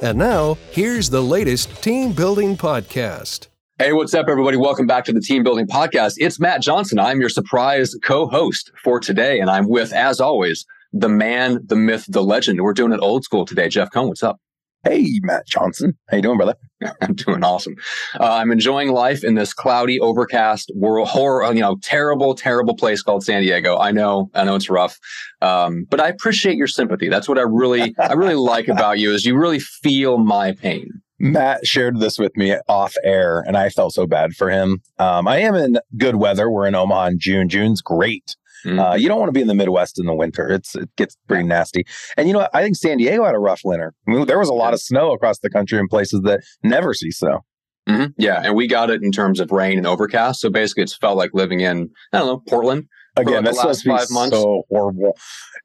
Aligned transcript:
And 0.00 0.16
now, 0.16 0.56
here's 0.70 1.10
the 1.10 1.20
latest 1.20 1.82
team 1.82 2.12
building 2.12 2.56
podcast. 2.56 3.48
Hey, 3.78 3.92
what's 3.92 4.14
up, 4.14 4.26
everybody? 4.28 4.56
Welcome 4.56 4.86
back 4.86 5.04
to 5.06 5.12
the 5.12 5.20
Team 5.20 5.42
Building 5.42 5.66
Podcast. 5.66 6.14
It's 6.18 6.38
Matt 6.38 6.62
Johnson. 6.62 7.00
I'm 7.00 7.20
your 7.20 7.28
surprise 7.28 7.96
co 8.04 8.28
host 8.28 8.70
for 8.82 9.00
today, 9.00 9.40
and 9.40 9.50
I'm 9.50 9.68
with, 9.68 9.92
as 9.92 10.20
always, 10.20 10.64
the 10.92 11.08
man, 11.08 11.60
the 11.64 11.74
myth, 11.74 12.04
the 12.08 12.22
legend. 12.22 12.60
We're 12.60 12.74
doing 12.74 12.92
it 12.92 13.00
old 13.00 13.24
school 13.24 13.44
today. 13.44 13.68
Jeff 13.68 13.90
Cohn, 13.90 14.06
what's 14.06 14.22
up? 14.22 14.38
Hey, 14.84 15.18
Matt 15.22 15.48
Johnson. 15.48 15.98
How 16.08 16.16
you 16.18 16.22
doing, 16.22 16.36
brother? 16.36 16.54
I'm 17.00 17.14
doing 17.14 17.44
awesome. 17.44 17.74
Uh, 18.18 18.32
I'm 18.32 18.50
enjoying 18.50 18.92
life 18.92 19.24
in 19.24 19.34
this 19.34 19.52
cloudy, 19.52 19.98
overcast 20.00 20.70
world, 20.74 21.08
horror, 21.08 21.52
you 21.52 21.60
know, 21.60 21.76
terrible, 21.82 22.34
terrible 22.34 22.76
place 22.76 23.02
called 23.02 23.24
San 23.24 23.42
Diego. 23.42 23.76
I 23.76 23.90
know, 23.90 24.30
I 24.34 24.44
know 24.44 24.54
it's 24.54 24.70
rough, 24.70 24.98
um, 25.42 25.86
but 25.90 26.00
I 26.00 26.08
appreciate 26.08 26.56
your 26.56 26.66
sympathy. 26.66 27.08
That's 27.08 27.28
what 27.28 27.38
I 27.38 27.42
really, 27.42 27.94
I 27.98 28.12
really 28.12 28.34
like 28.36 28.68
about 28.68 28.98
you 28.98 29.12
is 29.12 29.26
you 29.26 29.36
really 29.36 29.60
feel 29.60 30.18
my 30.18 30.52
pain. 30.52 30.88
Matt 31.20 31.66
shared 31.66 31.98
this 31.98 32.18
with 32.18 32.36
me 32.36 32.56
off 32.68 32.94
air, 33.02 33.42
and 33.46 33.56
I 33.56 33.70
felt 33.70 33.92
so 33.92 34.06
bad 34.06 34.34
for 34.34 34.50
him. 34.50 34.78
Um, 34.98 35.26
I 35.26 35.38
am 35.38 35.56
in 35.56 35.78
good 35.96 36.14
weather. 36.14 36.48
We're 36.48 36.66
in 36.66 36.76
Omaha 36.76 37.06
in 37.06 37.18
June. 37.18 37.48
June's 37.48 37.82
great. 37.82 38.36
Mm-hmm. 38.66 38.78
Uh, 38.78 38.94
you 38.94 39.08
don't 39.08 39.18
want 39.18 39.28
to 39.28 39.32
be 39.32 39.40
in 39.40 39.46
the 39.46 39.54
Midwest 39.54 39.98
in 39.98 40.06
the 40.06 40.14
winter. 40.14 40.50
It's 40.50 40.74
it 40.74 40.88
gets 40.96 41.16
pretty 41.26 41.44
nasty. 41.44 41.84
And 42.16 42.26
you 42.28 42.34
know, 42.34 42.48
I 42.52 42.62
think 42.62 42.76
San 42.76 42.98
Diego 42.98 43.24
had 43.24 43.34
a 43.34 43.38
rough 43.38 43.60
winter. 43.64 43.94
I 44.06 44.10
mean, 44.10 44.26
there 44.26 44.38
was 44.38 44.48
a 44.48 44.54
lot 44.54 44.74
of 44.74 44.80
snow 44.80 45.12
across 45.12 45.38
the 45.38 45.50
country 45.50 45.78
in 45.78 45.88
places 45.88 46.22
that 46.24 46.40
never 46.62 46.94
see 46.94 47.10
snow. 47.10 47.44
Mm-hmm. 47.88 48.12
Yeah, 48.18 48.42
and 48.44 48.54
we 48.54 48.66
got 48.66 48.90
it 48.90 49.02
in 49.02 49.10
terms 49.10 49.40
of 49.40 49.50
rain 49.50 49.78
and 49.78 49.86
overcast. 49.86 50.40
So 50.40 50.50
basically, 50.50 50.82
it's 50.82 50.94
felt 50.94 51.16
like 51.16 51.30
living 51.32 51.60
in 51.60 51.90
I 52.12 52.18
don't 52.18 52.26
know 52.26 52.42
Portland. 52.46 52.86
Again, 53.16 53.36
like 53.36 53.44
that's 53.46 53.64
last 53.64 53.86
five 53.86 54.10
months. 54.10 54.36
So 54.36 54.62
horrible. 54.70 55.16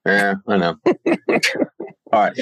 Yeah, 0.06 0.36
I 0.48 0.58
know. 0.58 0.76
All 2.14 2.20
right. 2.20 2.40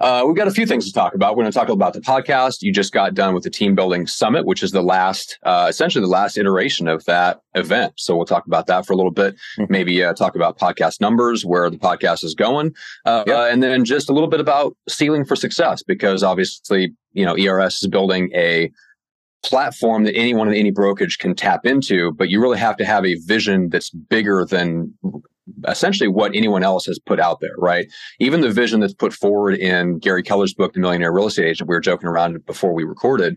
Uh, 0.00 0.24
we've 0.26 0.36
got 0.36 0.48
a 0.48 0.50
few 0.50 0.66
things 0.66 0.84
to 0.86 0.92
talk 0.92 1.14
about. 1.14 1.36
We're 1.36 1.44
going 1.44 1.52
to 1.52 1.58
talk 1.58 1.68
about 1.68 1.92
the 1.92 2.00
podcast. 2.00 2.56
You 2.60 2.72
just 2.72 2.92
got 2.92 3.14
done 3.14 3.34
with 3.34 3.44
the 3.44 3.50
Team 3.50 3.76
Building 3.76 4.08
Summit, 4.08 4.46
which 4.46 4.64
is 4.64 4.72
the 4.72 4.82
last, 4.82 5.38
uh, 5.44 5.66
essentially 5.68 6.02
the 6.02 6.10
last 6.10 6.36
iteration 6.36 6.88
of 6.88 7.04
that 7.04 7.40
event. 7.54 7.92
So 7.96 8.16
we'll 8.16 8.26
talk 8.26 8.46
about 8.46 8.66
that 8.66 8.84
for 8.84 8.94
a 8.94 8.96
little 8.96 9.12
bit. 9.12 9.36
Mm-hmm. 9.58 9.72
Maybe 9.72 10.02
uh, 10.02 10.12
talk 10.14 10.34
about 10.34 10.58
podcast 10.58 11.00
numbers, 11.00 11.44
where 11.44 11.70
the 11.70 11.78
podcast 11.78 12.24
is 12.24 12.34
going, 12.34 12.74
uh, 13.04 13.22
yep. 13.24 13.52
and 13.52 13.62
then 13.62 13.84
just 13.84 14.10
a 14.10 14.12
little 14.12 14.28
bit 14.28 14.40
about 14.40 14.76
Ceiling 14.88 15.24
for 15.24 15.36
Success, 15.36 15.84
because 15.84 16.24
obviously, 16.24 16.92
you 17.12 17.24
know, 17.24 17.38
ERS 17.38 17.80
is 17.80 17.88
building 17.88 18.28
a 18.34 18.72
platform 19.44 20.02
that 20.04 20.16
anyone 20.16 20.48
in 20.48 20.54
any 20.54 20.72
brokerage 20.72 21.18
can 21.18 21.34
tap 21.36 21.64
into, 21.64 22.12
but 22.12 22.28
you 22.28 22.40
really 22.40 22.58
have 22.58 22.76
to 22.76 22.84
have 22.84 23.04
a 23.04 23.14
vision 23.26 23.68
that's 23.68 23.90
bigger 23.90 24.44
than 24.44 24.92
essentially 25.68 26.08
what 26.08 26.34
anyone 26.34 26.62
else 26.62 26.86
has 26.86 26.98
put 26.98 27.20
out 27.20 27.40
there, 27.40 27.54
right? 27.58 27.86
Even 28.20 28.40
the 28.40 28.50
vision 28.50 28.80
that's 28.80 28.94
put 28.94 29.12
forward 29.12 29.54
in 29.54 29.98
Gary 29.98 30.22
Keller's 30.22 30.54
book, 30.54 30.72
The 30.72 30.80
Millionaire 30.80 31.12
Real 31.12 31.26
Estate 31.26 31.46
Agent, 31.46 31.68
we 31.68 31.74
were 31.74 31.80
joking 31.80 32.08
around 32.08 32.44
before 32.46 32.72
we 32.72 32.84
recorded. 32.84 33.36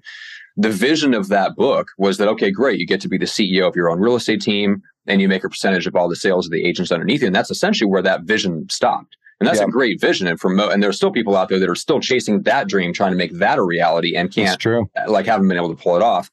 The 0.57 0.69
vision 0.69 1.13
of 1.13 1.27
that 1.29 1.55
book 1.55 1.89
was 1.97 2.17
that, 2.17 2.29
okay, 2.29 2.49
great, 2.49 2.79
you 2.79 2.87
get 2.87 3.01
to 3.01 3.09
be 3.09 3.17
the 3.17 3.25
CEO 3.25 3.67
of 3.67 3.75
your 3.75 3.89
own 3.89 3.99
real 3.99 4.15
estate 4.15 4.41
team 4.41 4.81
and 5.05 5.21
you 5.21 5.27
make 5.27 5.43
a 5.43 5.49
percentage 5.49 5.85
of 5.85 5.95
all 5.95 6.07
the 6.07 6.15
sales 6.15 6.47
of 6.47 6.51
the 6.51 6.65
agents 6.65 6.91
underneath 6.91 7.21
you. 7.21 7.27
And 7.27 7.35
that's 7.35 7.51
essentially 7.51 7.89
where 7.89 8.01
that 8.01 8.23
vision 8.23 8.67
stopped. 8.69 9.17
And 9.39 9.47
that's 9.47 9.59
yeah. 9.59 9.65
a 9.65 9.69
great 9.69 9.99
vision. 9.99 10.27
And 10.27 10.39
for 10.39 10.49
mo- 10.49 10.69
and 10.69 10.81
there's 10.81 10.95
still 10.95 11.11
people 11.11 11.35
out 11.35 11.49
there 11.49 11.59
that 11.59 11.69
are 11.69 11.75
still 11.75 11.99
chasing 11.99 12.43
that 12.43 12.69
dream, 12.69 12.93
trying 12.93 13.11
to 13.11 13.17
make 13.17 13.33
that 13.33 13.57
a 13.57 13.63
reality 13.63 14.15
and 14.15 14.33
can't, 14.33 14.59
true. 14.59 14.89
Uh, 14.95 15.11
like, 15.11 15.25
haven't 15.25 15.47
been 15.49 15.57
able 15.57 15.75
to 15.75 15.81
pull 15.81 15.97
it 15.97 16.01
off. 16.01 16.31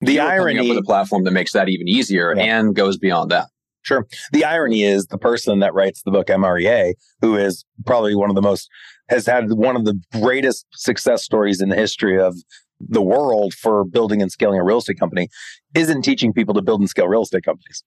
The 0.00 0.20
irony 0.20 0.70
of 0.70 0.76
a 0.76 0.82
platform 0.82 1.24
that 1.24 1.30
makes 1.32 1.52
that 1.52 1.68
even 1.68 1.88
easier 1.88 2.34
yeah. 2.34 2.58
and 2.58 2.74
goes 2.74 2.98
beyond 2.98 3.30
that. 3.30 3.48
Sure. 3.86 4.04
The 4.32 4.44
irony 4.44 4.82
is 4.82 5.06
the 5.06 5.18
person 5.18 5.60
that 5.60 5.72
writes 5.72 6.02
the 6.02 6.10
book 6.10 6.26
MREA, 6.26 6.94
who 7.20 7.36
is 7.36 7.64
probably 7.84 8.16
one 8.16 8.30
of 8.30 8.34
the 8.34 8.42
most, 8.42 8.68
has 9.08 9.26
had 9.26 9.52
one 9.52 9.76
of 9.76 9.84
the 9.84 9.96
greatest 10.12 10.66
success 10.72 11.22
stories 11.22 11.60
in 11.60 11.68
the 11.68 11.76
history 11.76 12.18
of 12.18 12.34
the 12.80 13.00
world 13.00 13.54
for 13.54 13.84
building 13.84 14.20
and 14.20 14.32
scaling 14.32 14.58
a 14.58 14.64
real 14.64 14.78
estate 14.78 14.98
company, 14.98 15.28
isn't 15.76 16.02
teaching 16.02 16.32
people 16.32 16.52
to 16.54 16.62
build 16.62 16.80
and 16.80 16.90
scale 16.90 17.06
real 17.06 17.22
estate 17.22 17.44
companies. 17.44 17.84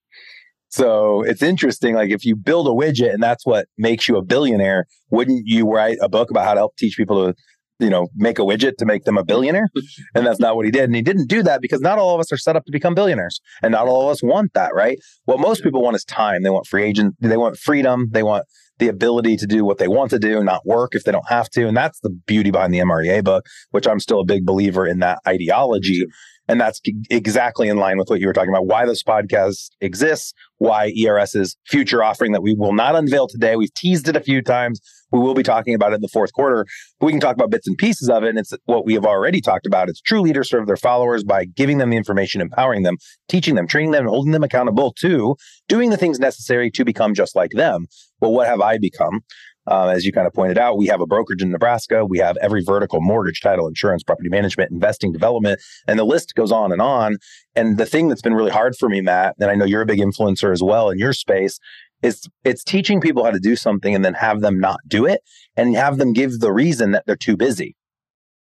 So 0.70 1.22
it's 1.24 1.42
interesting. 1.42 1.96
Like 1.96 2.12
if 2.12 2.24
you 2.24 2.38
build 2.38 2.68
a 2.68 2.72
widget 2.72 3.14
and 3.14 3.22
that's 3.22 3.46
what 3.46 3.68
makes 3.78 4.08
you 4.08 4.16
a 4.16 4.22
billionaire, 4.24 4.86
wouldn't 5.12 5.48
you 5.48 5.70
write 5.70 5.98
a 6.02 6.08
book 6.08 6.32
about 6.32 6.46
how 6.46 6.54
to 6.54 6.62
help 6.62 6.78
teach 6.78 6.96
people 6.96 7.28
to 7.28 7.36
you 7.80 7.90
know, 7.90 8.08
make 8.16 8.40
a 8.40 8.44
widget 8.44 8.78
to 8.78 8.86
make 8.86 9.04
them 9.06 9.18
a 9.18 9.24
billionaire. 9.24 9.68
And 10.16 10.26
that's 10.26 10.40
not 10.40 10.56
what 10.56 10.66
he 10.66 10.72
did. 10.72 10.86
And 10.86 10.96
he 10.96 11.02
didn't 11.02 11.28
do 11.28 11.44
that 11.44 11.62
because 11.62 11.82
not 11.82 12.00
all 12.00 12.16
of 12.16 12.20
us 12.20 12.32
are 12.32 12.38
set 12.38 12.56
up 12.56 12.66
to 12.66 12.72
become 12.72 12.96
billionaires. 12.96 13.40
And 13.62 13.72
not 13.72 13.88
all 13.88 14.04
of 14.04 14.10
us 14.10 14.24
want 14.24 14.54
that, 14.54 14.74
right? 14.74 14.98
What 15.26 15.40
most 15.40 15.64
people 15.64 15.82
want 15.82 15.96
is 15.96 16.04
time. 16.04 16.42
They 16.44 16.50
want 16.50 16.68
free 16.68 16.84
agent, 16.84 17.16
they 17.20 17.38
want 17.38 17.58
freedom, 17.58 18.08
they 18.12 18.24
want 18.24 18.46
the 18.80 18.88
ability 18.88 19.38
to 19.38 19.46
do 19.46 19.64
what 19.64 19.78
they 19.78 19.88
want 19.88 20.10
to 20.12 20.20
do, 20.20 20.44
not 20.44 20.66
work 20.66 20.96
if 20.96 21.04
they 21.04 21.12
don't 21.12 21.28
have 21.30 21.50
to. 21.52 21.68
And 21.68 21.78
that's 21.78 22.00
the 22.00 22.10
beauty 22.10 22.50
behind 22.50 22.74
the 22.74 22.80
MREA 22.80 23.24
book, 23.24 23.46
which 23.72 23.88
I'm 23.88 24.00
still 24.00 24.22
a 24.22 24.26
big 24.26 24.46
believer 24.46 24.88
in 24.88 25.00
that 25.00 25.20
ideology. 25.28 26.06
And 26.50 26.60
that's 26.60 26.82
exactly 27.12 27.70
in 27.70 27.78
line 27.78 28.00
with 28.00 28.10
what 28.10 28.20
you 28.20 28.26
were 28.26 28.34
talking 28.34 28.50
about, 28.50 28.66
why 28.66 28.84
this 28.84 29.04
podcast 29.04 29.70
exists, 29.82 30.34
why 30.58 30.92
ERS's 31.00 31.56
future 31.68 32.04
offering 32.04 32.32
that 32.32 32.42
we 32.42 32.56
will 32.56 32.74
not 32.74 32.96
unveil 32.96 33.28
today. 33.28 33.56
We've 33.56 33.74
teased 33.76 34.08
it 34.08 34.16
a 34.16 34.20
few 34.20 34.42
times. 34.42 34.82
We 35.12 35.20
will 35.20 35.36
be 35.36 35.44
talking 35.44 35.76
about 35.76 35.92
it 35.92 35.98
in 35.98 36.02
the 36.02 36.08
fourth 36.08 36.34
quarter. 36.34 36.66
We 37.02 37.12
can 37.12 37.22
talk 37.22 37.36
about 37.36 37.52
bits 37.52 37.68
and 37.68 37.78
pieces 37.78 38.10
of 38.10 38.24
it. 38.24 38.30
And 38.30 38.40
it's 38.40 38.52
what 38.66 38.84
we 38.84 38.96
have 38.96 39.06
already 39.06 39.42
talked 39.42 39.68
about. 39.68 39.90
It's 39.90 40.02
true 40.02 40.22
leaders 40.22 40.50
serve 40.50 40.66
their 40.66 40.76
followers 40.76 41.24
by 41.24 41.46
giving 41.46 41.78
them 41.78 41.92
the 41.92 41.98
information, 41.98 42.42
empowering 42.42 42.82
them, 42.82 42.98
teaching 43.28 43.54
them, 43.54 43.68
training 43.68 43.92
them, 43.92 44.02
and 44.02 44.10
holding 44.10 44.32
them 44.32 44.44
accountable 44.44 44.94
to 45.02 45.36
doing 45.68 45.92
the 45.92 45.98
things 45.98 46.20
necessary 46.20 46.72
to 46.72 46.84
become 46.84 47.14
just 47.14 47.36
like 47.36 47.52
them. 47.52 47.86
Well, 48.22 48.32
what 48.32 48.48
have 48.48 48.60
I 48.60 48.80
become? 48.80 49.22
Uh, 49.70 49.88
as 49.88 50.04
you 50.04 50.12
kind 50.12 50.26
of 50.26 50.34
pointed 50.34 50.58
out, 50.58 50.78
we 50.78 50.88
have 50.88 51.00
a 51.00 51.06
brokerage 51.06 51.44
in 51.44 51.52
Nebraska. 51.52 52.04
We 52.04 52.18
have 52.18 52.36
every 52.38 52.64
vertical 52.64 53.02
mortgage, 53.02 53.40
title, 53.40 53.68
insurance, 53.68 54.02
property 54.02 54.30
management, 54.30 54.72
investing, 54.72 55.12
development, 55.12 55.62
and 55.88 56.00
the 56.00 56.04
list 56.04 56.34
goes 56.36 56.52
on 56.52 56.72
and 56.72 56.82
on. 56.82 57.18
And 57.56 57.78
the 57.78 57.86
thing 57.86 58.08
that's 58.08 58.22
been 58.22 58.34
really 58.34 58.52
hard 58.52 58.76
for 58.76 58.90
me, 58.90 59.00
Matt, 59.00 59.36
and 59.40 59.52
I 59.52 59.56
know 59.56 59.66
you're 59.66 59.82
a 59.82 59.86
big 59.86 60.00
influencer 60.00 60.52
as 60.52 60.64
well 60.64 60.90
in 60.90 60.98
your 60.98 61.14
space, 61.14 61.60
is 62.02 62.28
it's 62.44 62.64
teaching 62.64 63.00
people 63.00 63.24
how 63.24 63.32
to 63.32 63.40
do 63.40 63.56
something 63.56 63.94
and 63.94 64.04
then 64.04 64.16
have 64.16 64.42
them 64.42 64.60
not 64.60 64.80
do 64.88 65.06
it 65.06 65.22
and 65.56 65.76
have 65.76 65.98
them 65.98 66.14
give 66.14 66.40
the 66.40 66.52
reason 66.52 66.92
that 66.92 67.06
they're 67.06 67.16
too 67.16 67.38
busy. 67.38 67.76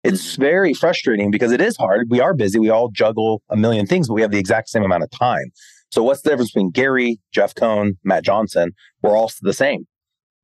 It's 0.03 0.33
mm-hmm. 0.33 0.41
very 0.41 0.73
frustrating 0.75 1.31
because 1.31 1.51
it 1.51 1.61
is 1.61 1.75
hard. 1.77 2.07
We 2.11 2.21
are 2.21 2.35
busy. 2.35 2.59
We 2.59 2.69
all 2.69 2.89
juggle 2.89 3.41
a 3.49 3.57
million 3.57 3.87
things, 3.87 4.07
but 4.07 4.13
we 4.13 4.21
have 4.21 4.31
the 4.31 4.37
exact 4.37 4.69
same 4.69 4.83
amount 4.83 5.03
of 5.03 5.09
time. 5.09 5.51
So 5.89 6.03
what's 6.03 6.21
the 6.21 6.29
difference 6.29 6.51
between 6.51 6.69
Gary, 6.69 7.19
Jeff 7.31 7.55
Cohn, 7.55 7.97
Matt 8.03 8.23
Johnson? 8.23 8.73
We're 9.01 9.17
all 9.17 9.31
the 9.41 9.53
same. 9.53 9.87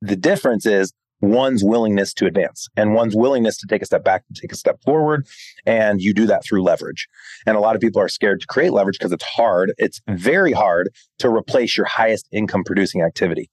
The 0.02 0.16
difference 0.16 0.66
is 0.66 0.92
one's 1.20 1.62
willingness 1.62 2.12
to 2.14 2.26
advance 2.26 2.66
and 2.76 2.94
one's 2.94 3.14
willingness 3.14 3.56
to 3.58 3.66
take 3.68 3.80
a 3.80 3.86
step 3.86 4.04
back 4.04 4.24
and 4.28 4.36
take 4.36 4.52
a 4.52 4.56
step 4.56 4.82
forward. 4.84 5.26
And 5.64 6.02
you 6.02 6.12
do 6.12 6.26
that 6.26 6.44
through 6.44 6.64
leverage. 6.64 7.08
And 7.46 7.56
a 7.56 7.60
lot 7.60 7.76
of 7.76 7.80
people 7.80 8.02
are 8.02 8.08
scared 8.08 8.40
to 8.40 8.46
create 8.48 8.72
leverage 8.72 8.98
because 8.98 9.12
it's 9.12 9.24
hard. 9.24 9.72
It's 9.78 10.00
mm. 10.00 10.18
very 10.18 10.52
hard 10.52 10.90
to 11.20 11.30
replace 11.30 11.76
your 11.76 11.86
highest 11.86 12.28
income 12.32 12.64
producing 12.64 13.02
activity. 13.02 13.48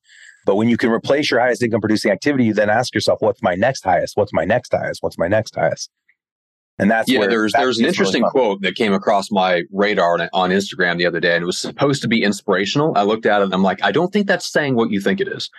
But 0.45 0.55
when 0.55 0.67
you 0.67 0.77
can 0.77 0.89
replace 0.89 1.29
your 1.29 1.39
highest 1.39 1.61
income 1.61 1.81
producing 1.81 2.11
activity, 2.11 2.45
you 2.45 2.53
then 2.53 2.71
ask 2.71 2.95
yourself, 2.95 3.19
what's 3.21 3.43
my 3.43 3.53
next 3.53 3.84
highest? 3.84 4.17
What's 4.17 4.34
my 4.34 4.45
next 4.45 4.72
highest? 4.72 5.03
What's 5.03 5.17
my 5.17 5.28
next 5.28 5.53
highest? 5.53 5.91
And 6.79 6.90
that's 6.90 7.11
yeah. 7.11 7.28
There's 7.28 7.52
there's 7.52 7.78
an 7.78 7.85
interesting 7.85 8.22
really 8.22 8.31
quote 8.31 8.61
that 8.61 8.75
came 8.75 8.93
across 8.93 9.29
my 9.31 9.63
radar 9.69 10.13
on, 10.13 10.29
on 10.31 10.49
Instagram 10.49 10.97
the 10.97 11.05
other 11.05 11.19
day, 11.19 11.35
and 11.35 11.43
it 11.43 11.45
was 11.45 11.59
supposed 11.59 12.02
to 12.03 12.07
be 12.07 12.23
inspirational. 12.23 12.93
I 12.95 13.03
looked 13.03 13.25
at 13.25 13.41
it 13.41 13.45
and 13.45 13.53
I'm 13.53 13.63
like, 13.63 13.84
I 13.84 13.91
don't 13.91 14.13
think 14.13 14.28
that's 14.28 14.49
saying 14.49 14.75
what 14.75 14.90
you 14.90 15.02
think 15.02 15.19
it 15.19 15.28
is. 15.28 15.49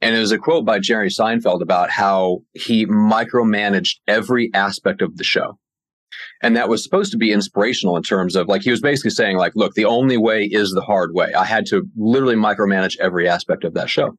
And 0.00 0.14
it 0.14 0.20
was 0.20 0.32
a 0.32 0.38
quote 0.38 0.64
by 0.64 0.78
Jerry 0.78 1.08
Seinfeld 1.08 1.60
about 1.60 1.90
how 1.90 2.40
he 2.54 2.86
micromanaged 2.86 3.96
every 4.06 4.50
aspect 4.54 5.02
of 5.02 5.16
the 5.16 5.24
show. 5.24 5.58
And 6.42 6.56
that 6.56 6.68
was 6.68 6.82
supposed 6.82 7.12
to 7.12 7.18
be 7.18 7.32
inspirational 7.32 7.96
in 7.96 8.02
terms 8.02 8.36
of 8.36 8.46
like, 8.48 8.62
he 8.62 8.70
was 8.70 8.80
basically 8.80 9.10
saying, 9.10 9.36
like, 9.36 9.52
look, 9.56 9.74
the 9.74 9.84
only 9.84 10.16
way 10.16 10.44
is 10.44 10.70
the 10.70 10.80
hard 10.80 11.14
way. 11.14 11.32
I 11.34 11.44
had 11.44 11.66
to 11.66 11.82
literally 11.96 12.36
micromanage 12.36 12.96
every 13.00 13.28
aspect 13.28 13.64
of 13.64 13.74
that 13.74 13.90
show. 13.90 14.16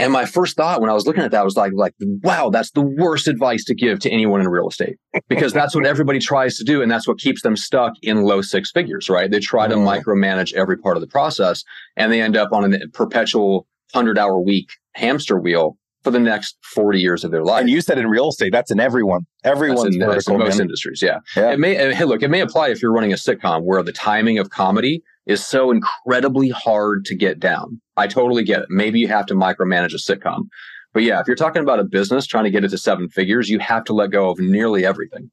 And 0.00 0.12
my 0.12 0.24
first 0.24 0.56
thought 0.56 0.80
when 0.80 0.90
I 0.90 0.92
was 0.92 1.06
looking 1.06 1.22
at 1.22 1.30
that 1.30 1.44
was 1.44 1.56
like, 1.56 1.72
like, 1.74 1.94
wow, 2.00 2.50
that's 2.50 2.72
the 2.72 2.82
worst 2.82 3.28
advice 3.28 3.64
to 3.66 3.74
give 3.74 4.00
to 4.00 4.10
anyone 4.10 4.40
in 4.40 4.48
real 4.48 4.68
estate 4.68 4.96
because 5.28 5.52
that's 5.52 5.74
what 5.74 5.86
everybody 5.86 6.18
tries 6.18 6.56
to 6.56 6.64
do. 6.64 6.82
And 6.82 6.90
that's 6.90 7.06
what 7.06 7.18
keeps 7.18 7.42
them 7.42 7.56
stuck 7.56 7.92
in 8.02 8.24
low 8.24 8.42
six 8.42 8.72
figures, 8.72 9.08
right? 9.08 9.30
They 9.30 9.38
try 9.38 9.68
to 9.68 9.76
mm-hmm. 9.76 9.86
micromanage 9.86 10.52
every 10.54 10.76
part 10.76 10.96
of 10.96 11.00
the 11.00 11.06
process 11.06 11.62
and 11.96 12.12
they 12.12 12.20
end 12.20 12.36
up 12.36 12.50
on 12.52 12.74
a 12.74 12.78
perpetual 12.92 13.68
100 13.94 14.18
hour 14.18 14.40
week 14.40 14.70
hamster 14.94 15.38
wheel 15.38 15.76
for 16.02 16.10
the 16.10 16.20
next 16.20 16.58
40 16.62 17.00
years 17.00 17.24
of 17.24 17.30
their 17.30 17.42
life. 17.42 17.62
And 17.62 17.70
you 17.70 17.80
said 17.80 17.96
in 17.96 18.06
real 18.06 18.28
estate, 18.28 18.52
that's 18.52 18.70
in 18.70 18.78
everyone. 18.78 19.22
Everyone's 19.42 19.94
in, 19.94 20.00
vertical, 20.00 20.34
in 20.34 20.40
most 20.40 20.58
man. 20.58 20.66
industries. 20.66 21.00
Yeah. 21.02 21.20
yeah. 21.34 21.52
It 21.52 21.58
may, 21.58 21.74
hey, 21.94 22.04
look, 22.04 22.22
it 22.22 22.28
may 22.28 22.40
apply 22.40 22.68
if 22.68 22.82
you're 22.82 22.92
running 22.92 23.12
a 23.12 23.16
sitcom 23.16 23.62
where 23.62 23.82
the 23.82 23.92
timing 23.92 24.38
of 24.38 24.50
comedy 24.50 25.02
is 25.26 25.44
so 25.44 25.70
incredibly 25.70 26.50
hard 26.50 27.06
to 27.06 27.16
get 27.16 27.40
down. 27.40 27.80
I 27.96 28.06
totally 28.06 28.44
get 28.44 28.60
it. 28.60 28.66
Maybe 28.68 29.00
you 29.00 29.08
have 29.08 29.24
to 29.26 29.34
micromanage 29.34 29.94
a 29.94 30.12
sitcom. 30.12 30.42
But 30.92 31.02
yeah, 31.02 31.20
if 31.20 31.26
you're 31.26 31.36
talking 31.36 31.62
about 31.62 31.80
a 31.80 31.84
business 31.84 32.26
trying 32.26 32.44
to 32.44 32.50
get 32.50 32.64
it 32.64 32.68
to 32.68 32.78
seven 32.78 33.08
figures, 33.08 33.48
you 33.48 33.58
have 33.58 33.84
to 33.84 33.94
let 33.94 34.10
go 34.10 34.30
of 34.30 34.38
nearly 34.38 34.84
everything. 34.84 35.30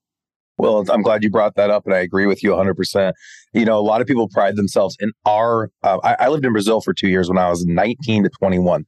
Well, 0.62 0.86
I'm 0.92 1.02
glad 1.02 1.24
you 1.24 1.32
brought 1.32 1.56
that 1.56 1.72
up, 1.72 1.88
and 1.88 1.96
I 1.96 2.02
agree 2.02 2.28
with 2.28 2.44
you 2.44 2.52
100%. 2.52 3.14
You 3.52 3.66
know, 3.66 3.80
a 3.80 3.82
lot 3.82 4.00
of 4.00 4.06
people 4.06 4.30
pride 4.30 4.58
themselves 4.58 4.96
in 5.00 5.12
our. 5.26 5.72
Uh, 5.82 5.98
I, 6.04 6.16
I 6.20 6.28
lived 6.28 6.46
in 6.46 6.52
Brazil 6.52 6.82
for 6.82 6.94
two 6.94 7.08
years 7.08 7.28
when 7.30 7.40
I 7.40 7.50
was 7.50 7.66
19 7.66 8.26
to 8.26 8.30
21, 8.30 8.86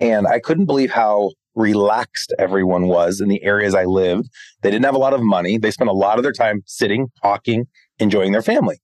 and 0.00 0.26
I 0.26 0.40
couldn't 0.40 0.64
believe 0.64 0.90
how 0.90 1.30
relaxed 1.54 2.34
everyone 2.40 2.88
was 2.88 3.20
in 3.20 3.28
the 3.28 3.40
areas 3.44 3.72
I 3.72 3.84
lived. 3.84 4.30
They 4.62 4.72
didn't 4.72 4.84
have 4.84 4.96
a 4.96 4.98
lot 4.98 5.14
of 5.14 5.22
money. 5.22 5.58
They 5.58 5.70
spent 5.70 5.90
a 5.90 5.92
lot 5.92 6.18
of 6.18 6.24
their 6.24 6.32
time 6.32 6.62
sitting, 6.66 7.06
talking, 7.22 7.66
enjoying 8.00 8.32
their 8.32 8.42
family. 8.42 8.78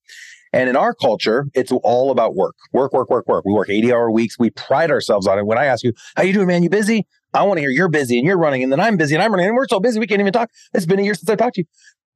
And 0.53 0.69
in 0.69 0.77
our 0.77 0.95
culture, 0.95 1.47
it's 1.55 1.73
all 1.73 2.13
about 2.13 2.37
work, 2.37 2.55
work, 2.73 2.93
work, 2.93 3.11
work, 3.11 3.27
work. 3.27 3.45
We 3.47 3.53
work 3.53 3.69
80 3.69 3.93
hour 3.93 4.13
weeks. 4.13 4.39
We 4.39 4.51
pride 4.51 4.93
ourselves 4.93 5.27
on 5.27 5.41
it. 5.41 5.47
When 5.47 5.59
I 5.59 5.65
ask 5.65 5.83
you, 5.83 5.93
how 6.17 6.23
you 6.23 6.33
doing, 6.33 6.47
man? 6.47 6.63
You 6.63 6.71
busy? 6.71 7.05
I 7.35 7.43
want 7.43 7.59
to 7.59 7.63
hear 7.63 7.71
you're 7.71 7.91
busy 7.91 8.17
and 8.17 8.27
you're 8.27 8.39
running 8.39 8.63
and 8.63 8.73
then 8.73 8.81
I'm 8.81 8.97
busy 8.97 9.15
and 9.15 9.23
I'm 9.23 9.31
running 9.31 9.47
and 9.47 9.55
we're 9.55 9.69
so 9.69 9.81
busy 9.81 9.99
we 9.99 10.07
can't 10.07 10.21
even 10.21 10.33
talk. 10.33 10.51
It's 10.73 10.87
been 10.87 10.99
a 10.99 11.03
year 11.03 11.15
since 11.15 11.29
I 11.29 11.37
talked 11.37 11.57
to 11.57 11.61
you. 11.63 11.67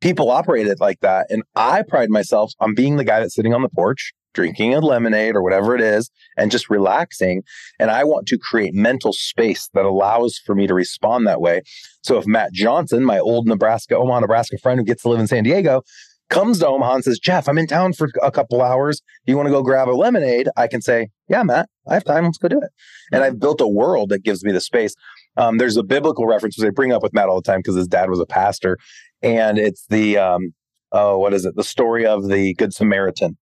People 0.02 0.30
operate 0.30 0.66
it 0.66 0.80
like 0.80 1.00
that. 1.00 1.28
And 1.30 1.44
I 1.54 1.82
pride 1.82 2.10
myself 2.10 2.52
on 2.58 2.74
being 2.74 2.96
the 2.96 3.04
guy 3.04 3.20
that's 3.20 3.34
sitting 3.36 3.54
on 3.54 3.62
the 3.62 3.68
porch, 3.68 4.12
drinking 4.34 4.74
a 4.74 4.80
lemonade 4.80 5.36
or 5.36 5.42
whatever 5.42 5.76
it 5.76 5.80
is, 5.80 6.10
and 6.36 6.50
just 6.50 6.68
relaxing. 6.68 7.42
And 7.78 7.88
I 7.90 8.02
want 8.02 8.26
to 8.28 8.38
create 8.38 8.74
mental 8.74 9.12
space 9.12 9.70
that 9.74 9.84
allows 9.84 10.38
for 10.44 10.56
me 10.56 10.66
to 10.66 10.74
respond 10.74 11.26
that 11.28 11.40
way. 11.40 11.62
So 12.02 12.18
if 12.18 12.26
Matt 12.26 12.52
Johnson, 12.52 13.04
my 13.04 13.20
old 13.20 13.46
Nebraska, 13.46 13.96
Omaha, 13.96 14.20
Nebraska 14.20 14.58
friend 14.58 14.80
who 14.80 14.84
gets 14.84 15.02
to 15.02 15.08
live 15.08 15.20
in 15.20 15.28
San 15.28 15.44
Diego, 15.44 15.82
comes 16.30 16.58
to 16.60 16.66
Omaha 16.66 16.94
and 16.94 17.04
says, 17.04 17.18
Jeff, 17.18 17.48
I'm 17.48 17.58
in 17.58 17.66
town 17.66 17.92
for 17.92 18.08
a 18.22 18.30
couple 18.32 18.62
hours. 18.62 19.02
Do 19.26 19.32
you 19.32 19.36
want 19.36 19.46
to 19.46 19.52
go 19.52 19.62
grab 19.62 19.88
a 19.88 19.92
lemonade? 19.92 20.48
I 20.56 20.66
can 20.66 20.80
say, 20.80 21.10
Yeah, 21.28 21.42
Matt, 21.42 21.68
I 21.86 21.94
have 21.94 22.04
time. 22.04 22.24
Let's 22.24 22.38
go 22.38 22.48
do 22.48 22.58
it. 22.58 22.70
And 23.12 23.22
I've 23.22 23.38
built 23.38 23.60
a 23.60 23.68
world 23.68 24.08
that 24.08 24.24
gives 24.24 24.42
me 24.42 24.50
the 24.50 24.60
space. 24.60 24.94
Um, 25.36 25.58
there's 25.58 25.76
a 25.76 25.82
biblical 25.82 26.26
reference 26.26 26.58
which 26.58 26.66
I 26.66 26.70
bring 26.70 26.92
up 26.92 27.02
with 27.02 27.12
Matt 27.12 27.28
all 27.28 27.40
the 27.40 27.42
time 27.42 27.60
because 27.60 27.76
his 27.76 27.86
dad 27.86 28.10
was 28.10 28.18
a 28.18 28.26
pastor. 28.26 28.78
And 29.22 29.58
it's 29.58 29.86
the, 29.88 30.18
um, 30.18 30.54
oh, 30.90 31.18
what 31.18 31.34
is 31.34 31.44
it? 31.44 31.54
The 31.56 31.64
story 31.64 32.06
of 32.06 32.28
the 32.28 32.54
Good 32.54 32.72
Samaritan. 32.72 33.36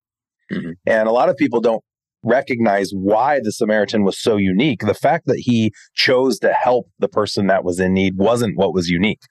Mm-hmm. 0.51 0.71
And 0.85 1.07
a 1.07 1.11
lot 1.11 1.29
of 1.29 1.37
people 1.37 1.61
don't 1.61 1.83
recognize 2.23 2.91
why 2.93 3.39
the 3.41 3.51
Samaritan 3.51 4.03
was 4.03 4.19
so 4.19 4.37
unique. 4.37 4.81
The 4.81 4.93
fact 4.93 5.25
that 5.25 5.39
he 5.39 5.71
chose 5.95 6.37
to 6.39 6.53
help 6.53 6.87
the 6.99 7.07
person 7.07 7.47
that 7.47 7.63
was 7.63 7.79
in 7.79 7.93
need 7.93 8.17
wasn't 8.17 8.57
what 8.57 8.73
was 8.73 8.89
unique 8.89 9.21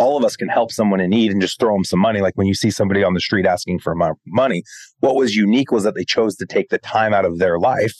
all 0.00 0.16
of 0.16 0.24
us 0.24 0.36
can 0.36 0.48
help 0.48 0.72
someone 0.72 1.00
in 1.00 1.10
need 1.10 1.30
and 1.30 1.40
just 1.40 1.60
throw 1.60 1.74
them 1.74 1.84
some 1.84 2.00
money. 2.00 2.20
Like 2.20 2.34
when 2.34 2.46
you 2.46 2.54
see 2.54 2.70
somebody 2.70 3.04
on 3.04 3.14
the 3.14 3.20
street 3.20 3.46
asking 3.46 3.80
for 3.80 3.94
money, 4.26 4.62
what 5.00 5.14
was 5.14 5.36
unique 5.36 5.70
was 5.70 5.84
that 5.84 5.94
they 5.94 6.04
chose 6.04 6.36
to 6.36 6.46
take 6.46 6.70
the 6.70 6.78
time 6.78 7.12
out 7.12 7.24
of 7.24 7.38
their 7.38 7.58
life 7.58 7.94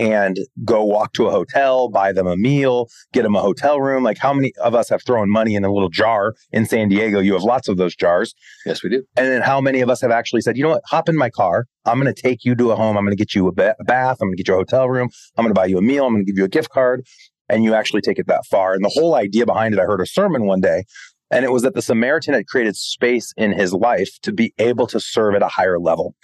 and 0.00 0.38
go 0.64 0.82
walk 0.82 1.12
to 1.12 1.26
a 1.26 1.30
hotel, 1.30 1.90
buy 1.90 2.10
them 2.10 2.26
a 2.26 2.34
meal, 2.34 2.88
get 3.12 3.22
them 3.22 3.36
a 3.36 3.42
hotel 3.42 3.78
room. 3.82 4.02
Like 4.02 4.16
how 4.16 4.32
many 4.32 4.52
of 4.62 4.74
us 4.74 4.88
have 4.88 5.02
thrown 5.04 5.28
money 5.28 5.54
in 5.54 5.62
a 5.62 5.70
little 5.70 5.90
jar 5.90 6.34
in 6.52 6.64
San 6.64 6.88
Diego? 6.88 7.20
You 7.20 7.34
have 7.34 7.42
lots 7.42 7.68
of 7.68 7.76
those 7.76 7.94
jars. 7.94 8.34
Yes, 8.64 8.82
we 8.82 8.88
do. 8.88 9.02
And 9.14 9.26
then 9.26 9.42
how 9.42 9.60
many 9.60 9.82
of 9.82 9.90
us 9.90 10.00
have 10.00 10.10
actually 10.10 10.40
said, 10.40 10.56
you 10.56 10.62
know 10.62 10.70
what, 10.70 10.82
hop 10.86 11.10
in 11.10 11.16
my 11.16 11.28
car. 11.28 11.66
I'm 11.84 12.00
going 12.00 12.12
to 12.12 12.18
take 12.22 12.46
you 12.46 12.54
to 12.54 12.70
a 12.70 12.76
home. 12.76 12.96
I'm 12.96 13.04
going 13.04 13.14
to 13.14 13.22
get 13.22 13.34
you 13.34 13.46
a, 13.46 13.52
ba- 13.52 13.76
a 13.78 13.84
bath. 13.84 14.16
I'm 14.22 14.28
going 14.28 14.36
to 14.36 14.42
get 14.42 14.48
you 14.48 14.54
a 14.54 14.58
hotel 14.58 14.88
room. 14.88 15.10
I'm 15.36 15.44
going 15.44 15.54
to 15.54 15.60
buy 15.60 15.66
you 15.66 15.76
a 15.76 15.82
meal. 15.82 16.06
I'm 16.06 16.14
going 16.14 16.24
to 16.24 16.32
give 16.32 16.38
you 16.38 16.44
a 16.44 16.48
gift 16.48 16.70
card. 16.70 17.04
And 17.50 17.62
you 17.62 17.74
actually 17.74 18.00
take 18.00 18.18
it 18.18 18.26
that 18.28 18.46
far. 18.46 18.72
And 18.72 18.82
the 18.82 18.92
whole 18.94 19.14
idea 19.14 19.44
behind 19.44 19.74
it, 19.74 19.80
I 19.80 19.84
heard 19.84 20.00
a 20.00 20.06
sermon 20.06 20.46
one 20.46 20.62
day 20.62 20.84
and 21.30 21.44
it 21.44 21.52
was 21.52 21.62
that 21.62 21.74
the 21.74 21.82
Samaritan 21.82 22.34
had 22.34 22.46
created 22.46 22.76
space 22.76 23.32
in 23.36 23.52
his 23.52 23.72
life 23.72 24.18
to 24.22 24.32
be 24.32 24.52
able 24.58 24.86
to 24.88 24.98
serve 24.98 25.34
at 25.36 25.42
a 25.42 25.48
higher 25.48 25.78
level. 25.78 26.14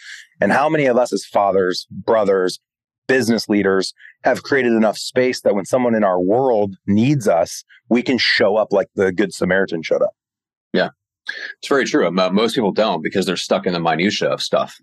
And 0.41 0.53
how 0.53 0.69
many 0.69 0.87
of 0.87 0.97
us 0.97 1.13
as 1.13 1.25
fathers, 1.25 1.87
brothers, 1.91 2.59
business 3.07 3.49
leaders 3.49 3.93
have 4.25 4.43
created 4.43 4.73
enough 4.73 4.99
space 4.99 5.41
that 5.43 5.55
when 5.55 5.65
someone 5.65 5.95
in 5.95 6.05
our 6.05 6.21
world 6.21 6.77
needs 6.87 7.29
us, 7.29 7.65
we 7.89 8.03
can 8.03 8.19
show 8.19 8.57
up 8.57 8.73
like 8.73 8.89
the 8.95 9.13
Good 9.13 9.33
Samaritan 9.33 9.83
showed 9.83 10.03
up? 10.03 10.15
Yeah, 10.73 10.91
it's 11.59 11.69
very 11.69 11.85
true. 11.85 12.11
Most 12.11 12.55
people 12.55 12.73
don't 12.73 13.03
because 13.03 13.27
they're 13.27 13.37
stuck 13.37 13.67
in 13.67 13.73
the 13.73 13.81
minutia 13.81 14.29
of 14.29 14.43
stuff. 14.43 14.77